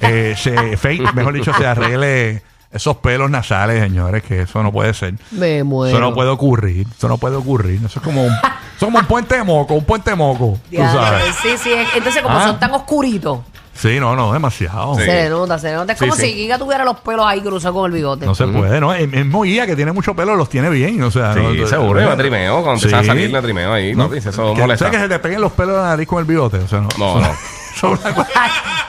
eh, 0.00 0.34
se, 0.38 0.76
Faith, 0.78 1.12
mejor 1.12 1.34
dicho, 1.34 1.52
se 1.52 1.66
arregle 1.66 2.42
esos 2.70 2.96
pelos 2.98 3.30
nasales, 3.30 3.82
señores, 3.82 4.22
que 4.22 4.42
eso 4.42 4.62
no 4.62 4.70
puede 4.72 4.92
ser. 4.94 5.14
Me 5.30 5.64
muero. 5.64 5.96
Eso 5.96 6.04
no 6.06 6.14
puede 6.14 6.30
ocurrir. 6.30 6.86
Eso 6.96 7.08
no 7.08 7.16
puede 7.18 7.36
ocurrir. 7.36 7.80
Eso 7.84 7.98
es 7.98 8.04
como 8.04 8.22
un, 8.24 8.32
eso 8.32 8.40
es 8.76 8.84
como 8.84 8.98
un 8.98 9.06
puente 9.06 9.36
de 9.36 9.42
moco, 9.44 9.74
un 9.74 9.84
puente 9.84 10.10
de 10.10 10.16
moco. 10.16 10.58
Tú 10.70 10.76
Ya, 10.76 10.92
sabes. 10.92 11.34
Sí, 11.42 11.50
sí. 11.62 11.70
Entonces, 11.96 12.22
como 12.22 12.38
Ah. 12.38 12.44
son 12.48 12.58
tan 12.58 12.72
oscuritos, 12.72 13.40
Sí, 13.74 14.00
no, 14.00 14.16
no, 14.16 14.32
demasiado. 14.32 14.96
Sí. 14.96 15.02
se 15.02 15.06
le 15.06 15.28
nota, 15.30 15.56
se 15.56 15.68
le 15.68 15.74
nota. 15.76 15.92
Es 15.92 16.00
Sí, 16.00 16.04
como 16.04 16.16
sí. 16.16 16.22
si 16.22 16.34
Giga 16.34 16.58
tuviera 16.58 16.84
los 16.84 16.98
pelos 16.98 17.24
ahí 17.24 17.40
cruzados 17.40 17.76
con 17.76 17.86
el 17.86 17.92
bigote. 17.96 18.26
No 18.26 18.34
se 18.34 18.44
puede, 18.48 18.80
¿no? 18.80 18.92
El 18.92 19.06
mismo 19.06 19.42
guía 19.42 19.66
que 19.66 19.76
tiene 19.76 19.92
mucho 19.92 20.14
pelo 20.16 20.34
los 20.34 20.48
tiene 20.48 20.68
bien, 20.68 21.00
o 21.04 21.12
sea. 21.12 21.32
Sí, 21.32 21.38
no, 21.40 21.64
seguro, 21.68 22.00
no, 22.00 22.10
me 22.10 22.16
trimeo. 22.16 22.60
Cuando 22.64 22.80
Sí. 22.80 22.86
empieza 22.86 22.98
a 22.98 23.04
salir, 23.04 23.30
me 23.30 23.40
trimeo 23.40 23.72
ahí. 23.72 23.94
No, 23.94 24.08
No, 24.08 24.14
dice, 24.14 24.30
eso 24.30 24.52
que, 24.54 24.62
molesta. 24.62 24.86
¿Sabes 24.86 24.98
que 24.98 25.04
se 25.04 25.08
te 25.08 25.20
peguen 25.20 25.40
los 25.40 25.52
pelos 25.52 25.76
de 25.76 25.82
la 25.82 25.88
nariz 25.90 26.08
con 26.08 26.18
el 26.18 26.24
bigote? 26.24 26.56
O 26.58 26.66
sea, 26.66 26.80
no. 26.80 26.88
No, 26.98 27.20
no. 27.20 27.28
Una 27.82 27.96
cosa- 28.14 28.28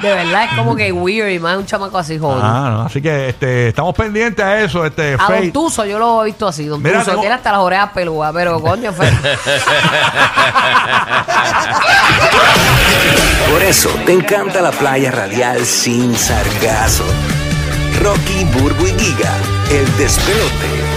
de 0.01 0.13
verdad, 0.13 0.43
es 0.45 0.51
como 0.57 0.75
que 0.75 0.91
weird 0.93 1.29
y 1.29 1.39
más 1.39 1.57
un 1.57 1.65
chamaco 1.65 1.97
así 1.97 2.17
joven. 2.17 2.39
Ah, 2.41 2.69
no, 2.71 2.81
así 2.83 3.01
que 3.01 3.29
este, 3.29 3.67
estamos 3.69 3.93
pendientes 3.93 4.43
a 4.45 4.59
eso, 4.61 4.85
este, 4.85 5.13
A 5.15 5.17
Don 5.17 5.27
Faith. 5.27 5.53
Tuso 5.53 5.85
yo 5.85 5.99
lo 5.99 6.21
he 6.23 6.27
visto 6.27 6.47
así. 6.47 6.65
Don 6.67 6.81
Mira, 6.81 6.99
Tuso 6.99 7.11
tengo- 7.11 7.21
tiene 7.21 7.35
hasta 7.35 7.51
las 7.51 7.61
orejas 7.61 7.89
peludas, 7.93 8.31
pero 8.33 8.61
coño, 8.61 8.93
fue. 8.93 9.11
Por 13.51 13.61
eso 13.63 13.89
te 14.05 14.13
encanta 14.13 14.61
la 14.61 14.71
playa 14.71 15.11
radial 15.11 15.65
sin 15.65 16.15
sargazo. 16.15 17.03
Rocky, 18.01 18.45
Burbu 18.53 18.85
y 18.87 18.91
Giga, 18.99 19.33
el 19.71 19.97
despelote. 19.97 20.88